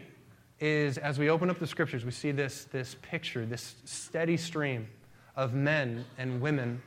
is 0.60 0.98
as 0.98 1.18
we 1.18 1.28
open 1.28 1.50
up 1.50 1.58
the 1.58 1.66
scriptures, 1.66 2.04
we 2.04 2.10
see 2.10 2.30
this, 2.30 2.64
this 2.64 2.96
picture, 3.02 3.44
this 3.44 3.74
steady 3.84 4.36
stream 4.36 4.88
of 5.36 5.54
men 5.54 6.04
and 6.18 6.40
women 6.40 6.80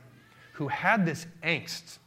who 0.52 0.68
had 0.68 1.06
this 1.06 1.26
angst, 1.42 1.98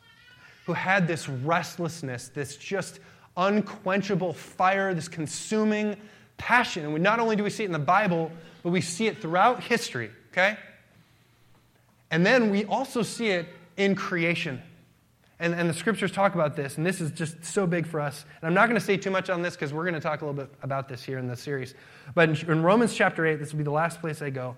who 0.66 0.74
had 0.74 1.08
this 1.08 1.30
restlessness, 1.30 2.30
this 2.30 2.58
just 2.58 3.00
unquenchable 3.36 4.34
fire, 4.34 4.94
this 4.94 5.08
consuming 5.08 5.98
passion. 6.38 6.84
And 6.84 6.94
we, 6.94 7.00
not 7.00 7.20
only 7.20 7.36
do 7.36 7.44
we 7.44 7.50
see 7.50 7.64
it 7.64 7.68
in 7.68 7.72
the 7.72 7.80
Bible, 7.80 8.32
but 8.62 8.70
we 8.70 8.82
see 8.82 9.08
it 9.08 9.22
throughout 9.22 9.64
history, 9.64 10.12
okay? 10.32 10.58
And 12.12 12.26
then 12.26 12.50
we 12.50 12.66
also 12.66 13.02
see 13.02 13.30
it 13.30 13.48
in 13.78 13.96
creation. 13.96 14.62
And, 15.40 15.54
and 15.56 15.70
the 15.70 15.74
scriptures 15.74 16.12
talk 16.12 16.36
about 16.36 16.56
this, 16.56 16.78
and 16.78 16.86
this 16.86 17.02
is 17.02 17.12
just 17.12 17.44
so 17.44 17.66
big 17.66 17.88
for 17.88 18.00
us. 18.00 18.24
And 18.42 18.48
I'm 18.48 18.54
not 18.54 18.68
going 18.68 18.80
to 18.80 18.86
say 18.86 18.98
too 18.98 19.10
much 19.10 19.30
on 19.30 19.42
this 19.42 19.56
because 19.56 19.74
we're 19.74 19.84
going 19.84 19.96
to 19.96 20.00
talk 20.00 20.22
a 20.22 20.26
little 20.26 20.40
bit 20.40 20.54
about 20.62 20.88
this 20.88 21.04
here 21.04 21.18
in 21.18 21.28
this 21.28 21.42
series. 21.42 21.74
But 22.14 22.30
in, 22.30 22.52
in 22.52 22.64
Romans 22.64 22.94
chapter 22.94 23.26
8, 23.26 23.38
this 23.38 23.52
will 23.52 23.58
be 23.58 23.64
the 23.64 23.72
last 23.72 24.00
place 24.00 24.22
I 24.22 24.30
go. 24.30 24.56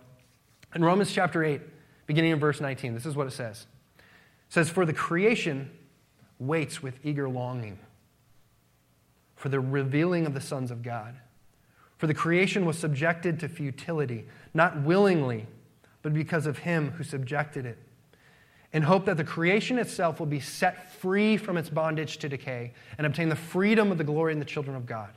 In 0.76 0.84
Romans 0.84 1.12
chapter 1.12 1.44
8, 1.44 1.62
beginning 2.06 2.32
in 2.32 2.40
verse 2.40 2.60
19, 2.60 2.94
this 2.94 3.06
is 3.06 3.16
what 3.16 3.26
it 3.26 3.32
says. 3.32 3.66
It 3.98 4.54
says, 4.54 4.70
For 4.70 4.86
the 4.86 4.94
creation 4.94 5.72
waits 6.40 6.84
with 6.84 7.00
eager 7.04 7.30
longing 7.30 7.80
for 9.46 9.50
the 9.50 9.60
revealing 9.60 10.26
of 10.26 10.34
the 10.34 10.42
sons 10.42 10.72
of 10.72 10.82
God. 10.82 11.14
For 12.00 12.08
the 12.08 12.16
creation 12.16 12.66
was 12.66 12.80
subjected 12.80 13.40
to 13.42 13.48
futility, 13.48 14.26
not 14.56 14.82
willingly, 14.82 15.46
but 16.02 16.16
because 16.16 16.48
of 16.48 16.58
him 16.58 16.90
who 16.90 17.04
subjected 17.04 17.64
it, 17.64 17.78
in 18.74 18.82
hope 18.82 19.06
that 19.06 19.18
the 19.18 19.24
creation 19.24 19.78
itself 19.78 20.20
will 20.20 20.26
be 20.26 20.40
set 20.40 20.92
free 20.94 21.38
from 21.38 21.58
its 21.58 21.70
bondage 21.70 22.18
to 22.18 22.28
decay 22.28 22.74
and 22.98 23.06
obtain 23.06 23.30
the 23.30 23.36
freedom 23.36 23.92
of 23.92 24.00
the 24.00 24.04
glory 24.04 24.34
in 24.34 24.40
the 24.40 24.46
children 24.46 24.76
of 24.76 24.88
God. 24.88 25.12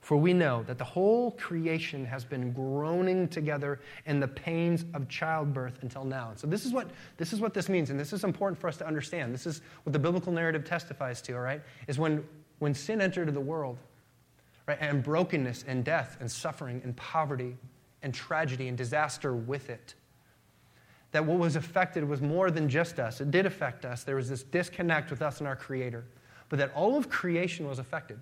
For 0.00 0.16
we 0.16 0.32
know 0.32 0.64
that 0.64 0.76
the 0.76 0.84
whole 0.84 1.30
creation 1.30 2.04
has 2.06 2.24
been 2.24 2.52
groaning 2.52 3.28
together 3.28 3.78
in 4.04 4.18
the 4.18 4.26
pains 4.26 4.84
of 4.94 5.08
childbirth 5.08 5.78
until 5.82 6.04
now. 6.04 6.32
So 6.34 6.48
this 6.48 6.66
is 6.66 6.72
what 6.72 6.90
this 7.18 7.32
is 7.32 7.40
what 7.40 7.54
this 7.54 7.68
means, 7.68 7.90
and 7.90 8.00
this 8.00 8.12
is 8.12 8.24
important 8.24 8.60
for 8.60 8.66
us 8.66 8.76
to 8.78 8.86
understand. 8.86 9.32
This 9.32 9.46
is 9.46 9.62
what 9.84 9.92
the 9.92 9.98
biblical 10.00 10.32
narrative 10.32 10.64
testifies 10.64 11.22
to, 11.22 11.34
all 11.34 11.40
right? 11.40 11.62
Is 11.86 12.00
when 12.00 12.24
when 12.58 12.74
sin 12.74 13.00
entered 13.00 13.32
the 13.32 13.40
world, 13.40 13.78
right, 14.66 14.78
and 14.80 15.02
brokenness 15.02 15.64
and 15.66 15.84
death 15.84 16.16
and 16.20 16.30
suffering 16.30 16.80
and 16.84 16.96
poverty 16.96 17.56
and 18.02 18.14
tragedy 18.14 18.68
and 18.68 18.76
disaster 18.76 19.34
with 19.34 19.70
it, 19.70 19.94
that 21.12 21.24
what 21.24 21.38
was 21.38 21.56
affected 21.56 22.02
was 22.02 22.20
more 22.20 22.50
than 22.50 22.68
just 22.68 22.98
us. 22.98 23.20
It 23.20 23.30
did 23.30 23.46
affect 23.46 23.84
us. 23.84 24.02
There 24.02 24.16
was 24.16 24.28
this 24.28 24.42
disconnect 24.42 25.10
with 25.10 25.22
us 25.22 25.38
and 25.38 25.46
our 25.46 25.56
Creator, 25.56 26.04
but 26.48 26.58
that 26.58 26.72
all 26.74 26.96
of 26.96 27.08
creation 27.08 27.68
was 27.68 27.78
affected. 27.78 28.20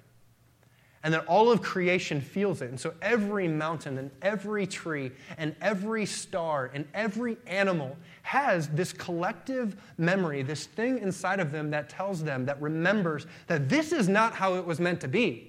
And 1.05 1.13
that 1.13 1.27
all 1.27 1.51
of 1.51 1.63
creation 1.63 2.21
feels 2.21 2.63
it. 2.63 2.71
And 2.71 2.79
so 2.79 2.95
every 3.03 3.49
mountain 3.49 3.99
and 3.99 4.11
every 4.23 4.67
tree 4.67 5.11
and 5.37 5.55
every 5.61 6.07
star 6.07 6.71
and 6.73 6.87
every 6.95 7.37
animal 7.47 7.97
has 8.23 8.69
this 8.69 8.93
collective 8.93 9.77
memory, 9.99 10.43
this 10.43 10.67
thing 10.67 10.99
inside 10.99 11.41
of 11.41 11.51
them 11.51 11.71
that 11.71 11.89
tells 11.89 12.23
them, 12.23 12.47
that 12.47 12.61
remembers 12.63 13.27
that 13.49 13.69
this 13.69 13.93
is 13.93 14.09
not 14.09 14.33
how 14.33 14.55
it 14.55 14.65
was 14.65 14.79
meant 14.79 15.01
to 15.01 15.09
be. 15.09 15.49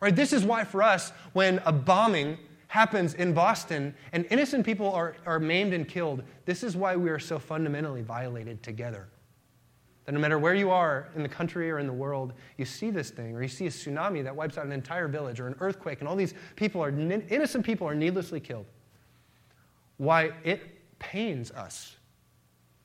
Right? 0.00 0.14
This 0.14 0.32
is 0.32 0.44
why, 0.44 0.64
for 0.64 0.82
us, 0.82 1.10
when 1.32 1.60
a 1.64 1.72
bombing 1.72 2.38
happens 2.68 3.14
in 3.14 3.32
Boston 3.32 3.94
and 4.12 4.26
innocent 4.30 4.64
people 4.64 4.92
are, 4.92 5.16
are 5.26 5.40
maimed 5.40 5.72
and 5.72 5.88
killed, 5.88 6.22
this 6.44 6.62
is 6.62 6.76
why 6.76 6.94
we 6.94 7.08
are 7.08 7.18
so 7.18 7.38
fundamentally 7.38 8.02
violated 8.02 8.62
together. 8.62 9.08
That 10.08 10.12
no 10.14 10.20
matter 10.20 10.38
where 10.38 10.54
you 10.54 10.70
are 10.70 11.10
in 11.16 11.22
the 11.22 11.28
country 11.28 11.70
or 11.70 11.78
in 11.78 11.86
the 11.86 11.92
world, 11.92 12.32
you 12.56 12.64
see 12.64 12.88
this 12.88 13.10
thing, 13.10 13.36
or 13.36 13.42
you 13.42 13.48
see 13.48 13.66
a 13.66 13.68
tsunami 13.68 14.24
that 14.24 14.34
wipes 14.34 14.56
out 14.56 14.64
an 14.64 14.72
entire 14.72 15.06
village, 15.06 15.38
or 15.38 15.46
an 15.46 15.54
earthquake, 15.60 16.00
and 16.00 16.08
all 16.08 16.16
these 16.16 16.32
people 16.56 16.82
are, 16.82 16.88
innocent 16.88 17.62
people 17.62 17.86
are 17.86 17.94
needlessly 17.94 18.40
killed. 18.40 18.64
Why 19.98 20.30
it 20.44 20.62
pains 20.98 21.50
us. 21.50 21.94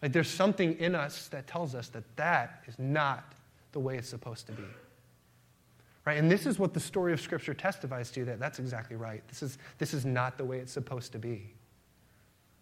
Like 0.01 0.11
there's 0.11 0.29
something 0.29 0.77
in 0.79 0.95
us 0.95 1.29
that 1.29 1.47
tells 1.47 1.75
us 1.75 1.87
that 1.91 2.03
that 2.17 2.61
is 2.67 2.77
not 2.77 3.35
the 3.71 3.79
way 3.79 3.97
it's 3.97 4.09
supposed 4.09 4.45
to 4.47 4.51
be. 4.51 4.65
Right? 6.03 6.17
And 6.17 6.29
this 6.29 6.45
is 6.45 6.59
what 6.59 6.73
the 6.73 6.81
story 6.81 7.13
of 7.13 7.21
Scripture 7.21 7.53
testifies 7.53 8.11
to 8.11 8.25
that 8.25 8.37
that's 8.37 8.59
exactly 8.59 8.97
right. 8.97 9.25
This 9.29 9.41
is, 9.41 9.59
this 9.77 9.93
is 9.93 10.05
not 10.05 10.37
the 10.37 10.43
way 10.43 10.59
it's 10.59 10.73
supposed 10.73 11.13
to 11.13 11.19
be. 11.19 11.53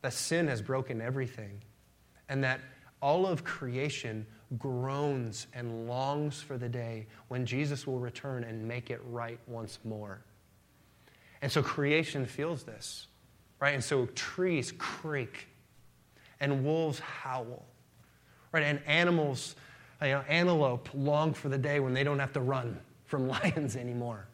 That 0.04 0.14
sin 0.14 0.48
has 0.50 0.62
broken 0.62 1.02
everything, 1.02 1.62
and 2.30 2.44
that 2.44 2.60
all 3.02 3.26
of 3.26 3.44
creation 3.44 4.28
groans 4.58 5.48
and 5.54 5.88
longs 5.88 6.42
for 6.42 6.58
the 6.58 6.68
day 6.68 7.08
when 7.30 7.46
Jesus 7.46 7.88
will 7.88 8.00
return 8.00 8.44
and 8.44 8.68
make 8.68 8.90
it 8.90 9.02
right 9.10 9.40
once 9.48 9.80
more. 9.84 10.22
And 11.42 11.52
so 11.52 11.64
creation 11.64 12.26
feels 12.26 12.64
this, 12.64 13.08
right? 13.60 13.74
And 13.74 13.84
so 13.84 14.08
trees 14.08 14.74
creak 14.78 15.48
and 16.40 16.64
wolves 16.64 17.00
howl, 17.00 17.66
right? 18.52 18.64
And 18.64 18.82
animals, 18.86 19.56
you 20.02 20.10
know, 20.10 20.24
antelope 20.28 20.90
long 20.94 21.34
for 21.34 21.50
the 21.50 21.58
day 21.58 21.80
when 21.80 21.94
they 21.94 22.04
don't 22.04 22.20
have 22.20 22.34
to 22.34 22.42
run 22.42 22.80
from 23.06 23.28
lions 23.28 23.76
anymore. 23.76 24.28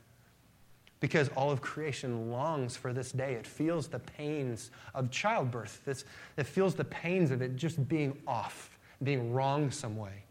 Because 0.99 1.30
all 1.36 1.51
of 1.51 1.62
creation 1.62 2.32
longs 2.32 2.75
for 2.75 2.91
this 2.91 3.12
day. 3.12 3.34
It 3.34 3.45
feels 3.45 3.88
the 3.88 3.99
pains 3.99 4.71
of 4.95 5.12
childbirth. 5.12 5.82
It's, 5.86 6.06
it 6.38 6.47
feels 6.47 6.73
the 6.73 6.86
pains 6.86 7.30
of 7.30 7.43
it 7.43 7.56
just 7.56 7.88
being 7.88 8.17
off 8.25 8.76
being 9.03 9.33
wrong 9.33 9.71
some 9.71 9.97
way. 9.97 10.23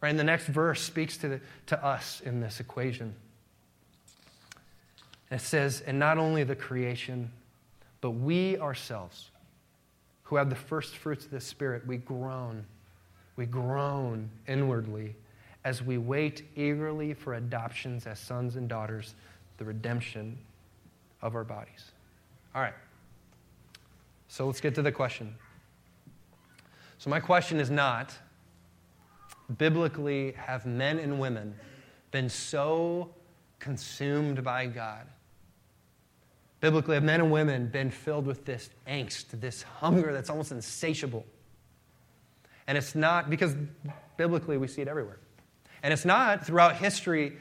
Right? 0.00 0.10
And 0.10 0.18
the 0.18 0.24
next 0.24 0.46
verse 0.46 0.80
speaks 0.80 1.16
to, 1.18 1.28
the, 1.28 1.40
to 1.66 1.84
us 1.84 2.20
in 2.24 2.40
this 2.40 2.60
equation. 2.60 3.14
And 5.30 5.40
it 5.40 5.44
says, 5.44 5.82
and 5.86 5.98
not 5.98 6.18
only 6.18 6.44
the 6.44 6.56
creation, 6.56 7.30
but 8.00 8.10
we 8.10 8.56
ourselves, 8.58 9.30
who 10.22 10.36
have 10.36 10.50
the 10.50 10.56
first 10.56 10.96
fruits 10.96 11.24
of 11.24 11.30
the 11.30 11.40
Spirit, 11.40 11.86
we 11.86 11.96
groan, 11.96 12.64
we 13.36 13.46
groan 13.46 14.30
inwardly 14.46 15.16
as 15.64 15.82
we 15.82 15.98
wait 15.98 16.44
eagerly 16.56 17.12
for 17.12 17.34
adoptions 17.34 18.06
as 18.06 18.18
sons 18.18 18.56
and 18.56 18.68
daughters, 18.68 19.14
the 19.58 19.64
redemption 19.64 20.38
of 21.20 21.34
our 21.34 21.44
bodies. 21.44 21.92
All 22.54 22.62
right. 22.62 22.74
So 24.28 24.46
let's 24.46 24.60
get 24.60 24.74
to 24.76 24.82
the 24.82 24.92
question. 24.92 25.34
So, 26.98 27.10
my 27.10 27.20
question 27.20 27.60
is 27.60 27.70
not 27.70 28.12
biblically, 29.56 30.32
have 30.32 30.66
men 30.66 30.98
and 30.98 31.20
women 31.20 31.54
been 32.10 32.28
so 32.28 33.14
consumed 33.60 34.42
by 34.42 34.66
God? 34.66 35.06
Biblically, 36.60 36.94
have 36.94 37.04
men 37.04 37.20
and 37.20 37.30
women 37.30 37.68
been 37.68 37.90
filled 37.90 38.26
with 38.26 38.44
this 38.44 38.68
angst, 38.88 39.26
this 39.40 39.62
hunger 39.62 40.12
that's 40.12 40.28
almost 40.28 40.50
insatiable? 40.50 41.24
And 42.66 42.76
it's 42.76 42.96
not 42.96 43.30
because 43.30 43.54
biblically 44.16 44.58
we 44.58 44.66
see 44.66 44.82
it 44.82 44.88
everywhere. 44.88 45.18
And 45.84 45.92
it's 45.92 46.04
not 46.04 46.44
throughout 46.44 46.76
history, 46.76 47.36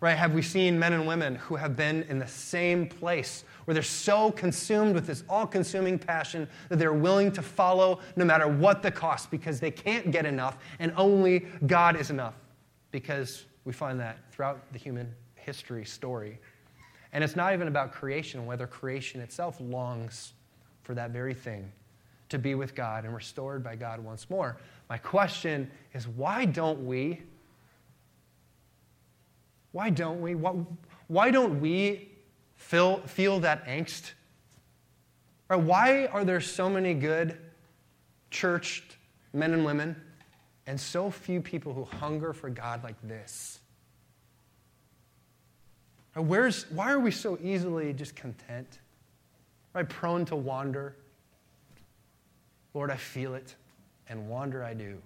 right? 0.00 0.16
Have 0.16 0.34
we 0.34 0.42
seen 0.42 0.78
men 0.78 0.92
and 0.92 1.06
women 1.06 1.36
who 1.36 1.56
have 1.56 1.76
been 1.76 2.02
in 2.04 2.18
the 2.18 2.26
same 2.26 2.86
place 2.86 3.44
where 3.64 3.74
they're 3.74 3.82
so 3.82 4.30
consumed 4.32 4.94
with 4.94 5.06
this 5.06 5.24
all 5.28 5.46
consuming 5.46 5.98
passion 5.98 6.48
that 6.68 6.78
they're 6.78 6.92
willing 6.92 7.32
to 7.32 7.42
follow 7.42 8.00
no 8.16 8.24
matter 8.24 8.46
what 8.46 8.82
the 8.82 8.90
cost 8.90 9.30
because 9.30 9.60
they 9.60 9.70
can't 9.70 10.10
get 10.10 10.26
enough 10.26 10.58
and 10.78 10.92
only 10.96 11.46
God 11.66 11.96
is 11.96 12.10
enough. 12.10 12.34
Because 12.90 13.46
we 13.64 13.72
find 13.72 13.98
that 14.00 14.18
throughout 14.30 14.60
the 14.72 14.78
human 14.78 15.12
history 15.36 15.84
story. 15.84 16.38
And 17.12 17.22
it's 17.24 17.36
not 17.36 17.52
even 17.52 17.68
about 17.68 17.92
creation, 17.92 18.44
whether 18.46 18.66
creation 18.66 19.20
itself 19.20 19.56
longs 19.60 20.32
for 20.82 20.94
that 20.94 21.10
very 21.10 21.34
thing 21.34 21.70
to 22.28 22.38
be 22.38 22.54
with 22.54 22.74
God 22.74 23.04
and 23.04 23.14
restored 23.14 23.62
by 23.62 23.76
God 23.76 24.00
once 24.00 24.28
more. 24.28 24.56
My 24.88 24.98
question 24.98 25.70
is 25.92 26.08
why 26.08 26.44
don't 26.44 26.84
we? 26.84 27.22
Why 29.74 29.90
don't 29.90 30.20
we? 30.20 30.34
Why, 31.08 31.32
don't 31.32 31.60
we 31.60 32.08
feel, 32.54 32.98
feel 33.08 33.40
that 33.40 33.66
angst? 33.66 34.12
Right, 35.48 35.60
why 35.60 36.06
are 36.06 36.24
there 36.24 36.40
so 36.40 36.70
many 36.70 36.94
good 36.94 37.36
churched 38.30 38.96
men 39.32 39.52
and 39.52 39.64
women 39.64 40.00
and 40.68 40.80
so 40.80 41.10
few 41.10 41.40
people 41.40 41.74
who 41.74 41.82
hunger 41.82 42.32
for 42.32 42.50
God 42.50 42.84
like 42.84 42.94
this? 43.02 43.58
Where's, 46.14 46.70
why 46.70 46.92
are 46.92 47.00
we 47.00 47.10
so 47.10 47.36
easily 47.42 47.92
just 47.92 48.14
content? 48.14 48.78
Right, 49.74 49.88
prone 49.88 50.24
to 50.26 50.36
wander? 50.36 50.94
Lord, 52.74 52.92
I 52.92 52.96
feel 52.96 53.34
it, 53.34 53.56
and 54.08 54.28
wander 54.28 54.62
I 54.62 54.72
do. 54.72 54.98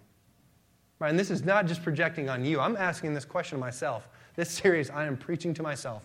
Right, 0.99 1.09
and 1.09 1.19
this 1.19 1.31
is 1.31 1.43
not 1.43 1.65
just 1.65 1.83
projecting 1.83 2.29
on 2.29 2.45
you. 2.45 2.61
I'm 2.61 2.77
asking 2.77 3.15
this 3.15 3.25
question 3.25 3.59
myself. 3.59 4.07
This 4.39 4.51
series, 4.51 4.89
I 4.89 5.05
am 5.07 5.17
preaching 5.17 5.53
to 5.55 5.65
myself. 5.65 6.05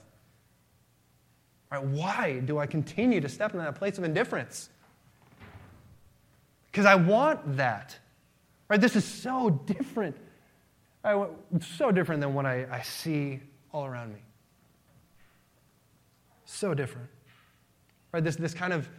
Right, 1.71 1.83
why 1.83 2.39
do 2.39 2.57
I 2.57 2.65
continue 2.65 3.21
to 3.21 3.29
step 3.29 3.53
in 3.53 3.59
that 3.59 3.75
place 3.75 3.99
of 3.99 4.03
indifference? 4.03 4.71
Because 6.71 6.87
I 6.87 6.95
want 6.95 7.57
that. 7.57 7.95
Right, 8.69 8.81
this 8.81 8.95
is 8.95 9.05
so 9.05 9.51
different. 9.67 10.17
Right, 11.03 11.29
so 11.61 11.91
different 11.91 12.21
than 12.21 12.33
what 12.33 12.47
I, 12.47 12.65
I 12.71 12.81
see 12.81 13.39
all 13.71 13.85
around 13.85 14.11
me. 14.11 14.21
So 16.45 16.73
different. 16.73 17.09
Right, 18.13 18.23
this, 18.23 18.35
this 18.35 18.55
kind 18.55 18.73
of 18.73 18.89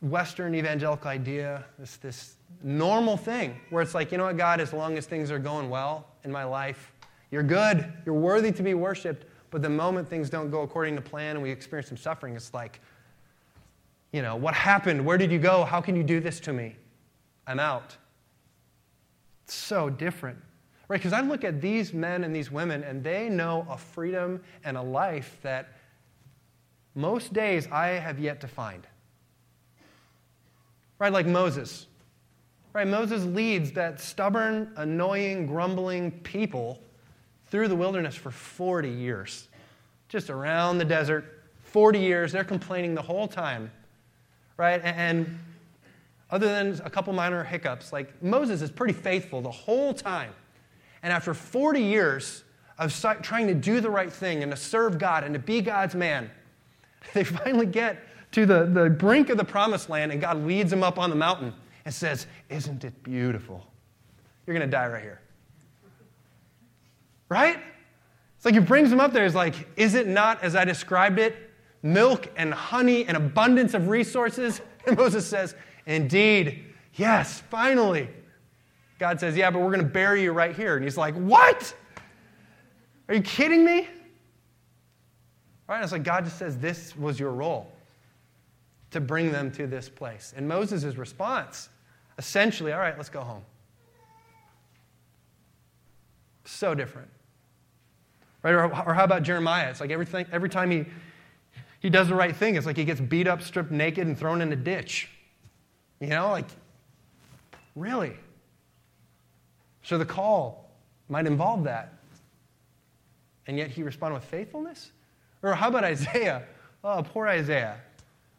Western 0.00 0.54
evangelical 0.54 1.10
idea, 1.10 1.66
this, 1.78 1.98
this 1.98 2.36
normal 2.62 3.18
thing 3.18 3.60
where 3.68 3.82
it's 3.82 3.94
like, 3.94 4.12
you 4.12 4.16
know 4.16 4.24
what, 4.24 4.38
God, 4.38 4.62
as 4.62 4.72
long 4.72 4.96
as 4.96 5.04
things 5.04 5.30
are 5.30 5.38
going 5.38 5.68
well 5.68 6.06
in 6.24 6.32
my 6.32 6.44
life, 6.44 6.90
you're 7.32 7.42
good, 7.42 7.92
you're 8.06 8.14
worthy 8.14 8.52
to 8.52 8.62
be 8.62 8.74
worshiped. 8.74 9.24
But 9.50 9.62
the 9.62 9.68
moment 9.68 10.08
things 10.08 10.30
don't 10.30 10.50
go 10.50 10.62
according 10.62 10.94
to 10.96 11.02
plan 11.02 11.36
and 11.36 11.42
we 11.42 11.50
experience 11.50 11.88
some 11.88 11.96
suffering, 11.96 12.36
it's 12.36 12.54
like, 12.54 12.80
you 14.12 14.22
know, 14.22 14.36
what 14.36 14.54
happened? 14.54 15.04
Where 15.04 15.18
did 15.18 15.32
you 15.32 15.38
go? 15.38 15.64
How 15.64 15.80
can 15.80 15.96
you 15.96 16.04
do 16.04 16.20
this 16.20 16.38
to 16.40 16.52
me? 16.52 16.76
I'm 17.46 17.58
out. 17.58 17.96
It's 19.44 19.54
so 19.54 19.90
different. 19.90 20.38
Right? 20.88 20.98
Because 20.98 21.14
I 21.14 21.22
look 21.22 21.42
at 21.42 21.60
these 21.60 21.94
men 21.94 22.22
and 22.22 22.36
these 22.36 22.50
women, 22.50 22.84
and 22.84 23.02
they 23.02 23.30
know 23.30 23.66
a 23.68 23.78
freedom 23.78 24.42
and 24.64 24.76
a 24.76 24.82
life 24.82 25.38
that 25.42 25.72
most 26.94 27.32
days 27.32 27.66
I 27.72 27.88
have 27.88 28.18
yet 28.18 28.42
to 28.42 28.48
find. 28.48 28.86
Right? 30.98 31.12
Like 31.12 31.26
Moses. 31.26 31.86
Right? 32.74 32.86
Moses 32.86 33.24
leads 33.24 33.72
that 33.72 34.00
stubborn, 34.00 34.72
annoying, 34.76 35.46
grumbling 35.46 36.10
people 36.10 36.82
through 37.52 37.68
the 37.68 37.76
wilderness 37.76 38.14
for 38.14 38.30
40 38.30 38.88
years, 38.88 39.46
just 40.08 40.30
around 40.30 40.78
the 40.78 40.86
desert. 40.86 41.42
40 41.64 41.98
years, 41.98 42.32
they're 42.32 42.44
complaining 42.44 42.94
the 42.94 43.02
whole 43.02 43.28
time, 43.28 43.70
right? 44.56 44.80
And 44.82 45.38
other 46.30 46.46
than 46.46 46.80
a 46.82 46.88
couple 46.88 47.12
minor 47.12 47.44
hiccups, 47.44 47.92
like 47.92 48.22
Moses 48.22 48.62
is 48.62 48.70
pretty 48.70 48.94
faithful 48.94 49.42
the 49.42 49.50
whole 49.50 49.92
time. 49.92 50.30
And 51.02 51.12
after 51.12 51.34
40 51.34 51.82
years 51.82 52.42
of 52.78 52.90
trying 53.20 53.48
to 53.48 53.54
do 53.54 53.82
the 53.82 53.90
right 53.90 54.10
thing 54.10 54.42
and 54.42 54.50
to 54.50 54.56
serve 54.56 54.98
God 54.98 55.22
and 55.22 55.34
to 55.34 55.38
be 55.38 55.60
God's 55.60 55.94
man, 55.94 56.30
they 57.12 57.22
finally 57.22 57.66
get 57.66 57.98
to 58.32 58.46
the, 58.46 58.64
the 58.64 58.88
brink 58.88 59.28
of 59.28 59.36
the 59.36 59.44
promised 59.44 59.90
land, 59.90 60.10
and 60.10 60.22
God 60.22 60.42
leads 60.46 60.70
them 60.70 60.82
up 60.82 60.98
on 60.98 61.10
the 61.10 61.16
mountain 61.16 61.52
and 61.84 61.92
says, 61.92 62.26
Isn't 62.48 62.82
it 62.82 63.02
beautiful? 63.02 63.66
You're 64.46 64.56
going 64.56 64.66
to 64.66 64.74
die 64.74 64.88
right 64.88 65.02
here. 65.02 65.21
Right? 67.32 67.58
It's 68.36 68.44
like 68.44 68.52
he 68.52 68.60
brings 68.60 68.90
them 68.90 69.00
up 69.00 69.14
there. 69.14 69.24
It's 69.24 69.34
like, 69.34 69.54
is 69.74 69.94
it 69.94 70.06
not 70.06 70.42
as 70.42 70.54
I 70.54 70.66
described 70.66 71.18
it? 71.18 71.34
Milk 71.82 72.28
and 72.36 72.52
honey 72.52 73.06
and 73.06 73.16
abundance 73.16 73.72
of 73.72 73.88
resources? 73.88 74.60
And 74.84 74.96
Moses 74.96 75.24
says, 75.24 75.54
Indeed, 75.86 76.64
yes, 76.94 77.40
finally. 77.48 78.08
God 78.98 79.20
says, 79.20 79.36
Yeah, 79.36 79.48
but 79.52 79.60
we're 79.60 79.70
going 79.70 79.78
to 79.78 79.86
bury 79.86 80.24
you 80.24 80.32
right 80.32 80.54
here. 80.54 80.74
And 80.74 80.82
he's 80.82 80.98
like, 80.98 81.14
What? 81.14 81.72
Are 83.08 83.14
you 83.14 83.22
kidding 83.22 83.64
me? 83.64 83.88
Right? 85.68 85.82
It's 85.82 85.92
like 85.92 86.02
God 86.02 86.24
just 86.24 86.36
says 86.36 86.58
this 86.58 86.96
was 86.96 87.20
your 87.20 87.30
role 87.30 87.72
to 88.90 89.00
bring 89.00 89.30
them 89.30 89.52
to 89.52 89.68
this 89.68 89.88
place. 89.88 90.34
And 90.36 90.48
Moses' 90.48 90.96
response, 90.96 91.68
essentially, 92.18 92.72
all 92.72 92.80
right, 92.80 92.96
let's 92.96 93.08
go 93.08 93.20
home. 93.20 93.44
So 96.44 96.74
different. 96.74 97.08
Right? 98.42 98.52
Or, 98.52 98.64
or 98.64 98.94
how 98.94 99.04
about 99.04 99.22
Jeremiah? 99.22 99.70
It's 99.70 99.80
like 99.80 99.90
everything, 99.90 100.26
every 100.32 100.48
time 100.48 100.70
he, 100.70 100.84
he 101.80 101.90
does 101.90 102.08
the 102.08 102.14
right 102.14 102.34
thing, 102.34 102.56
it's 102.56 102.66
like 102.66 102.76
he 102.76 102.84
gets 102.84 103.00
beat 103.00 103.26
up, 103.26 103.42
stripped 103.42 103.70
naked, 103.70 104.06
and 104.06 104.18
thrown 104.18 104.40
in 104.40 104.52
a 104.52 104.56
ditch. 104.56 105.08
You 106.00 106.08
know, 106.08 106.30
like, 106.30 106.46
really? 107.76 108.14
So 109.82 109.98
the 109.98 110.04
call 110.04 110.70
might 111.08 111.26
involve 111.26 111.64
that. 111.64 111.92
And 113.46 113.58
yet 113.58 113.70
he 113.70 113.82
responded 113.82 114.14
with 114.14 114.24
faithfulness? 114.24 114.92
Or 115.42 115.54
how 115.54 115.68
about 115.68 115.84
Isaiah? 115.84 116.44
Oh, 116.84 117.00
poor 117.00 117.28
Isaiah. 117.28 117.76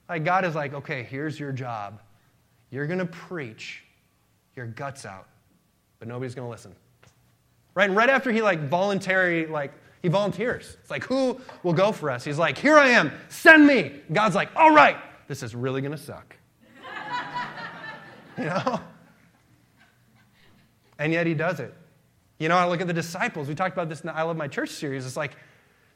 Like 0.10 0.26
God 0.26 0.44
is 0.44 0.54
like, 0.54 0.74
okay, 0.74 1.04
here's 1.04 1.40
your 1.40 1.54
job. 1.54 2.02
You're 2.72 2.88
going 2.88 3.00
to 3.00 3.06
preach 3.06 3.86
your 4.58 4.66
guts 4.66 5.06
out, 5.06 5.30
but 5.98 6.10
nobody's 6.10 6.36
going 6.36 6.46
to 6.46 6.52
listen. 6.52 6.76
Right? 7.74 7.86
And 7.86 7.96
right 7.96 8.10
after 8.10 8.34
he 8.34 8.42
like 8.42 8.68
voluntary, 8.68 9.46
like 9.46 9.72
he 10.04 10.10
volunteers. 10.10 10.78
It's 10.82 10.92
like, 10.92 11.06
who 11.06 11.40
will 11.64 11.74
go 11.74 11.94
for 11.94 12.12
us? 12.12 12.26
He's 12.26 12.38
like, 12.38 12.58
here 12.58 12.78
I 12.78 12.90
am, 12.90 13.12
send 13.30 13.66
me. 13.66 14.02
God's 14.12 14.36
like, 14.36 14.50
all 14.54 14.72
right, 14.72 14.98
this 15.28 15.42
is 15.42 15.56
really 15.56 15.82
going 15.82 15.94
to 15.94 15.98
suck. 15.98 16.36
you 18.38 18.44
know? 18.44 18.82
And 21.00 21.14
yet 21.14 21.26
he 21.26 21.34
does 21.34 21.62
it. 21.62 21.74
You 22.38 22.50
know, 22.50 22.58
I 22.58 22.68
look 22.68 22.82
at 22.82 22.88
the 22.88 22.94
disciples. 22.94 23.48
We 23.48 23.56
talked 23.56 23.74
about 23.74 23.88
this 23.88 24.02
in 24.02 24.08
the 24.08 24.16
I 24.16 24.24
Love 24.24 24.36
My 24.36 24.50
Church 24.50 24.70
series. 24.70 25.06
It's 25.06 25.16
like 25.16 25.38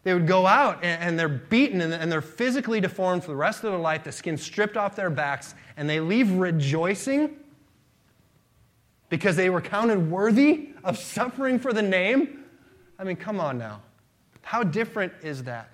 they 0.04 0.14
would 0.14 0.26
go 0.26 0.48
out 0.48 0.86
and, 0.86 1.04
and 1.04 1.20
they're 1.20 1.28
beaten 1.28 1.82
and, 1.82 1.94
and 1.94 2.10
they're 2.10 2.22
physically 2.22 2.80
deformed 2.80 3.26
for 3.26 3.32
the 3.32 3.36
rest 3.36 3.66
of 3.66 3.72
their 3.72 3.80
life, 3.80 4.06
the 4.06 4.12
skin 4.14 4.38
stripped 4.38 4.78
off 4.78 4.96
their 4.96 5.10
backs, 5.10 5.54
and 5.76 5.90
they 5.90 6.00
leave 6.00 6.32
rejoicing 6.32 7.36
because 9.10 9.36
they 9.36 9.50
were 9.50 9.62
counted 9.62 10.10
worthy 10.10 10.70
of 10.86 10.98
suffering 10.98 11.60
for 11.60 11.74
the 11.74 11.82
name. 11.82 12.46
I 12.98 13.04
mean, 13.04 13.18
come 13.18 13.42
on 13.42 13.58
now. 13.58 13.82
How 14.48 14.64
different 14.64 15.12
is 15.24 15.44
that? 15.44 15.70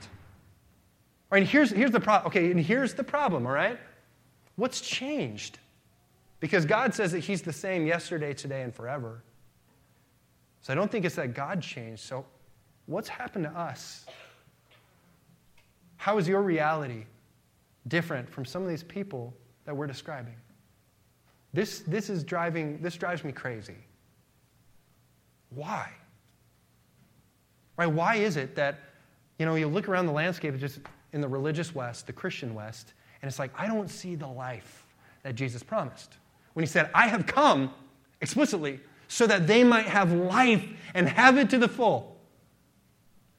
All 1.32 1.38
right, 1.38 1.48
here's, 1.48 1.70
here's 1.70 1.92
the 1.92 2.00
problem. 2.00 2.26
Okay, 2.26 2.50
and 2.50 2.60
here's 2.60 2.96
the 2.96 3.04
problem, 3.04 3.46
all 3.46 3.52
right? 3.52 3.78
What's 4.56 4.82
changed? 4.82 5.60
Because 6.40 6.66
God 6.66 6.92
says 6.92 7.12
that 7.12 7.20
He's 7.20 7.44
the 7.44 7.54
same 7.54 7.86
yesterday, 7.86 8.34
today, 8.34 8.64
and 8.64 8.74
forever. 8.74 9.22
So 10.64 10.74
I 10.74 10.76
don't 10.76 10.90
think 10.90 11.06
it's 11.06 11.14
that 11.18 11.36
God 11.36 11.62
changed. 11.62 12.02
So 12.02 12.26
what's 12.88 13.08
happened 13.08 13.44
to 13.44 13.52
us? 13.52 14.08
How 15.98 16.18
is 16.18 16.28
your 16.28 16.42
reality 16.42 17.06
different 17.88 18.28
from 18.28 18.44
some 18.44 18.64
of 18.64 18.70
these 18.70 18.82
people 18.82 19.36
that 19.66 19.78
we're 19.78 19.86
describing? 19.86 20.34
This, 21.54 21.82
this 21.82 22.10
is 22.10 22.24
driving, 22.24 22.82
this 22.82 22.96
drives 22.96 23.24
me 23.24 23.34
crazy. 23.34 23.78
Why? 25.52 25.92
Right? 27.78 27.88
Why 27.88 28.16
is 28.16 28.38
it 28.38 28.56
that, 28.56 28.80
you 29.40 29.46
know, 29.46 29.56
you 29.56 29.68
look 29.68 29.90
around 29.90 30.06
the 30.06 30.14
landscape 30.14 30.58
just 30.58 30.80
in 31.12 31.22
the 31.22 31.28
religious 31.28 31.74
West, 31.74 32.08
the 32.08 32.14
Christian 32.14 32.54
West, 32.54 32.94
and 33.22 33.30
it's 33.30 33.40
like, 33.40 33.52
I 33.58 33.68
don't 33.68 33.90
see 33.90 34.16
the 34.16 34.28
life 34.28 34.86
that 35.24 35.36
Jesus 35.36 35.64
promised. 35.64 36.18
When 36.54 36.64
he 36.64 36.68
said, 36.68 36.90
I 36.94 37.08
have 37.08 37.26
come 37.26 37.74
explicitly 38.22 38.80
so 39.08 39.28
that 39.28 39.48
they 39.48 39.64
might 39.64 39.86
have 39.86 40.12
life 40.12 40.68
and 40.94 41.08
have 41.08 41.38
it 41.38 41.50
to 41.52 41.58
the 41.58 41.68
full. 41.68 42.18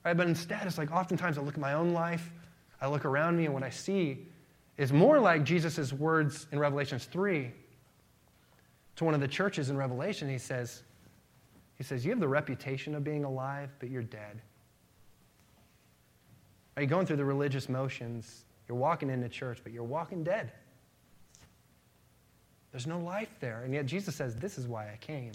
Right? 0.05 0.16
But 0.16 0.27
instead, 0.27 0.66
it's 0.66 0.79
like 0.79 0.92
oftentimes 0.92 1.38
I 1.38 1.42
look 1.42 1.55
at 1.55 1.61
my 1.61 1.75
own 1.75 1.92
life, 1.92 2.31
I 2.81 2.88
look 2.88 3.05
around 3.05 3.37
me, 3.37 3.44
and 3.44 3.55
what 3.55 3.62
I 3.62 3.70
see 3.70 4.27
is 4.77 4.92
more 4.92 5.20
like 5.20 5.44
Jesus' 5.44 5.92
words 5.92 6.47
in 6.53 6.59
Revelations 6.59 7.05
3 7.07 7.51
to 8.97 9.05
one 9.05 9.14
of 9.14 9.20
the 9.20 9.29
churches 9.29 9.70
in 9.70 9.77
Revelation. 9.77 10.29
He 10.29 10.38
says, 10.38 10.83
he 11.76 11.84
says, 11.84 12.04
You 12.04 12.10
have 12.10 12.20
the 12.20 12.28
reputation 12.28 12.94
of 12.94 13.04
being 13.04 13.24
alive, 13.24 13.70
but 13.78 13.90
you're 13.90 14.02
dead. 14.02 14.40
Are 16.76 16.82
you 16.82 16.88
going 16.88 17.06
through 17.06 17.16
the 17.16 17.24
religious 17.24 17.68
motions? 17.68 18.44
You're 18.68 18.78
walking 18.78 19.10
into 19.10 19.28
church, 19.28 19.60
but 19.62 19.72
you're 19.72 19.84
walking 19.84 20.24
dead. 20.24 20.52
There's 22.72 22.87
no 22.87 22.98
life 22.98 23.37
there. 23.40 23.62
And 23.62 23.72
yet 23.72 23.87
Jesus 23.87 24.16
says, 24.16 24.34
This 24.34 24.58
is 24.58 24.66
why 24.66 24.90
I 24.92 24.96
came. 25.00 25.32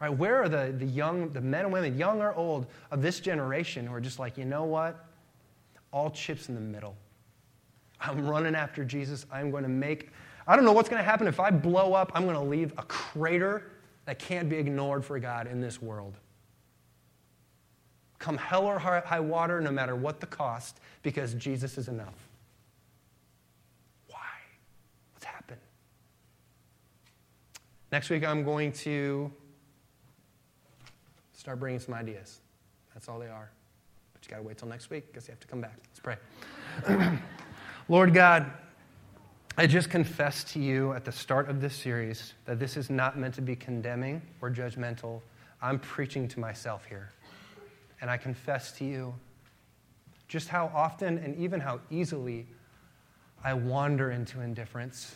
Right? 0.00 0.10
Where 0.10 0.42
are 0.42 0.48
the, 0.48 0.74
the 0.76 0.84
young, 0.84 1.30
the 1.30 1.40
men 1.40 1.64
and 1.64 1.72
women, 1.72 1.96
young 1.96 2.20
or 2.20 2.34
old, 2.34 2.66
of 2.90 3.00
this 3.00 3.20
generation 3.20 3.86
who 3.86 3.94
are 3.94 4.00
just 4.00 4.18
like, 4.18 4.36
you 4.36 4.44
know 4.44 4.64
what? 4.64 5.06
All 5.92 6.10
chips 6.10 6.48
in 6.48 6.54
the 6.54 6.60
middle. 6.60 6.96
I'm 8.00 8.26
running 8.26 8.54
after 8.54 8.84
Jesus. 8.84 9.24
I'm 9.32 9.50
going 9.50 9.62
to 9.62 9.68
make, 9.68 10.10
I 10.46 10.56
don't 10.56 10.64
know 10.64 10.72
what's 10.72 10.88
going 10.88 11.00
to 11.00 11.08
happen 11.08 11.26
if 11.26 11.40
I 11.40 11.50
blow 11.50 11.94
up. 11.94 12.12
I'm 12.14 12.24
going 12.24 12.36
to 12.36 12.42
leave 12.42 12.72
a 12.76 12.82
crater 12.82 13.70
that 14.04 14.18
can't 14.18 14.48
be 14.48 14.56
ignored 14.56 15.04
for 15.04 15.18
God 15.18 15.46
in 15.46 15.60
this 15.60 15.80
world. 15.80 16.14
Come 18.18 18.38
hell 18.38 18.64
or 18.64 18.78
high 18.78 19.20
water, 19.20 19.60
no 19.60 19.70
matter 19.70 19.96
what 19.96 20.20
the 20.20 20.26
cost, 20.26 20.80
because 21.02 21.34
Jesus 21.34 21.76
is 21.76 21.88
enough. 21.88 22.14
Why? 24.08 24.18
What's 25.12 25.26
happened? 25.26 25.60
Next 27.92 28.10
week, 28.10 28.24
I'm 28.24 28.44
going 28.44 28.72
to 28.72 29.30
start 31.34 31.60
bringing 31.60 31.80
some 31.80 31.94
ideas. 31.94 32.40
That's 32.94 33.08
all 33.08 33.18
they 33.18 33.28
are. 33.28 33.50
But 34.14 34.24
you 34.24 34.30
got 34.30 34.38
to 34.38 34.42
wait 34.42 34.56
till 34.56 34.68
next 34.68 34.88
week 34.88 35.06
because 35.08 35.28
you 35.28 35.32
have 35.32 35.40
to 35.40 35.46
come 35.46 35.60
back. 35.60 35.76
Let's 35.88 36.00
pray. 36.00 36.16
Lord 37.88 38.14
God, 38.14 38.50
I 39.56 39.68
just 39.68 39.88
confess 39.88 40.42
to 40.52 40.58
you 40.58 40.94
at 40.94 41.04
the 41.04 41.12
start 41.12 41.48
of 41.48 41.60
this 41.60 41.76
series 41.76 42.34
that 42.44 42.58
this 42.58 42.76
is 42.76 42.90
not 42.90 43.16
meant 43.16 43.34
to 43.34 43.40
be 43.40 43.54
condemning 43.54 44.20
or 44.40 44.50
judgmental. 44.50 45.20
I'm 45.62 45.78
preaching 45.78 46.26
to 46.28 46.40
myself 46.40 46.84
here. 46.86 47.12
And 48.00 48.10
I 48.10 48.16
confess 48.16 48.72
to 48.78 48.84
you 48.84 49.14
just 50.26 50.48
how 50.48 50.72
often 50.74 51.18
and 51.18 51.36
even 51.36 51.60
how 51.60 51.78
easily 51.88 52.46
I 53.44 53.54
wander 53.54 54.10
into 54.10 54.40
indifference. 54.40 55.14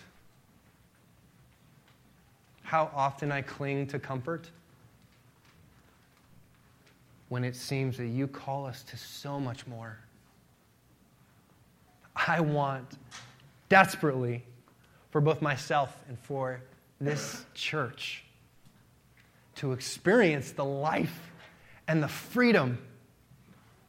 How 2.63 2.93
often 2.95 3.33
I 3.33 3.43
cling 3.43 3.89
to 3.89 3.99
comfort 3.99 4.51
when 7.29 7.43
it 7.43 7.57
seems 7.57 7.97
that 7.97 8.07
you 8.07 8.29
call 8.29 8.67
us 8.67 8.85
to 8.85 8.97
so 8.97 9.41
much 9.41 9.67
more. 9.67 9.99
I 12.15 12.39
want 12.39 12.99
desperately 13.69 14.45
for 15.11 15.21
both 15.21 15.43
myself 15.43 15.97
and 16.09 16.19
for 16.19 16.61
this 17.01 17.45
church 17.55 18.25
to 19.57 19.73
experience 19.73 20.53
the 20.53 20.65
life 20.65 21.31
and 21.87 22.03
the 22.03 22.09
freedom 22.09 22.79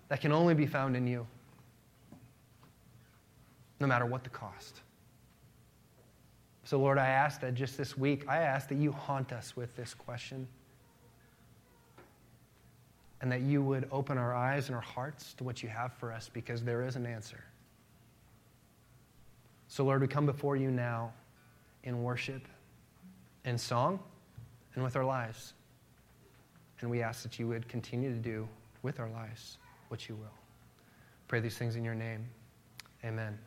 that 0.07 0.21
can 0.21 0.31
only 0.31 0.53
be 0.53 0.65
found 0.65 0.95
in 0.95 1.05
you, 1.05 1.27
no 3.79 3.87
matter 3.87 4.05
what 4.05 4.23
the 4.23 4.29
cost. 4.29 4.81
So, 6.63 6.79
Lord, 6.79 6.97
I 6.97 7.07
ask 7.07 7.41
that 7.41 7.55
just 7.55 7.77
this 7.77 7.97
week, 7.97 8.27
I 8.27 8.37
ask 8.37 8.67
that 8.69 8.77
you 8.77 8.91
haunt 8.91 9.31
us 9.31 9.55
with 9.55 9.75
this 9.75 9.93
question 9.93 10.47
and 13.21 13.31
that 13.31 13.41
you 13.41 13.61
would 13.61 13.87
open 13.91 14.17
our 14.17 14.33
eyes 14.33 14.67
and 14.67 14.75
our 14.75 14.81
hearts 14.81 15.33
to 15.35 15.43
what 15.43 15.61
you 15.61 15.69
have 15.69 15.93
for 15.93 16.11
us 16.11 16.29
because 16.31 16.63
there 16.63 16.83
is 16.83 16.95
an 16.95 17.05
answer. 17.05 17.43
So, 19.69 19.85
Lord, 19.85 20.01
we 20.01 20.07
come 20.07 20.25
before 20.25 20.55
you 20.55 20.71
now 20.71 21.13
in 21.83 22.03
worship, 22.03 22.47
in 23.45 23.57
song, 23.57 23.99
and 24.73 24.83
with 24.83 24.95
our 24.95 25.05
lives. 25.05 25.53
And 26.81 26.89
we 26.89 27.03
ask 27.03 27.21
that 27.21 27.37
you 27.39 27.47
would 27.47 27.67
continue 27.67 28.09
to 28.09 28.19
do 28.19 28.47
with 28.81 28.99
our 28.99 29.09
lives 29.09 29.59
what 29.89 30.09
you 30.09 30.15
will. 30.15 30.33
Pray 31.27 31.39
these 31.39 31.57
things 31.57 31.75
in 31.75 31.83
your 31.83 31.95
name. 31.95 32.25
Amen. 33.05 33.37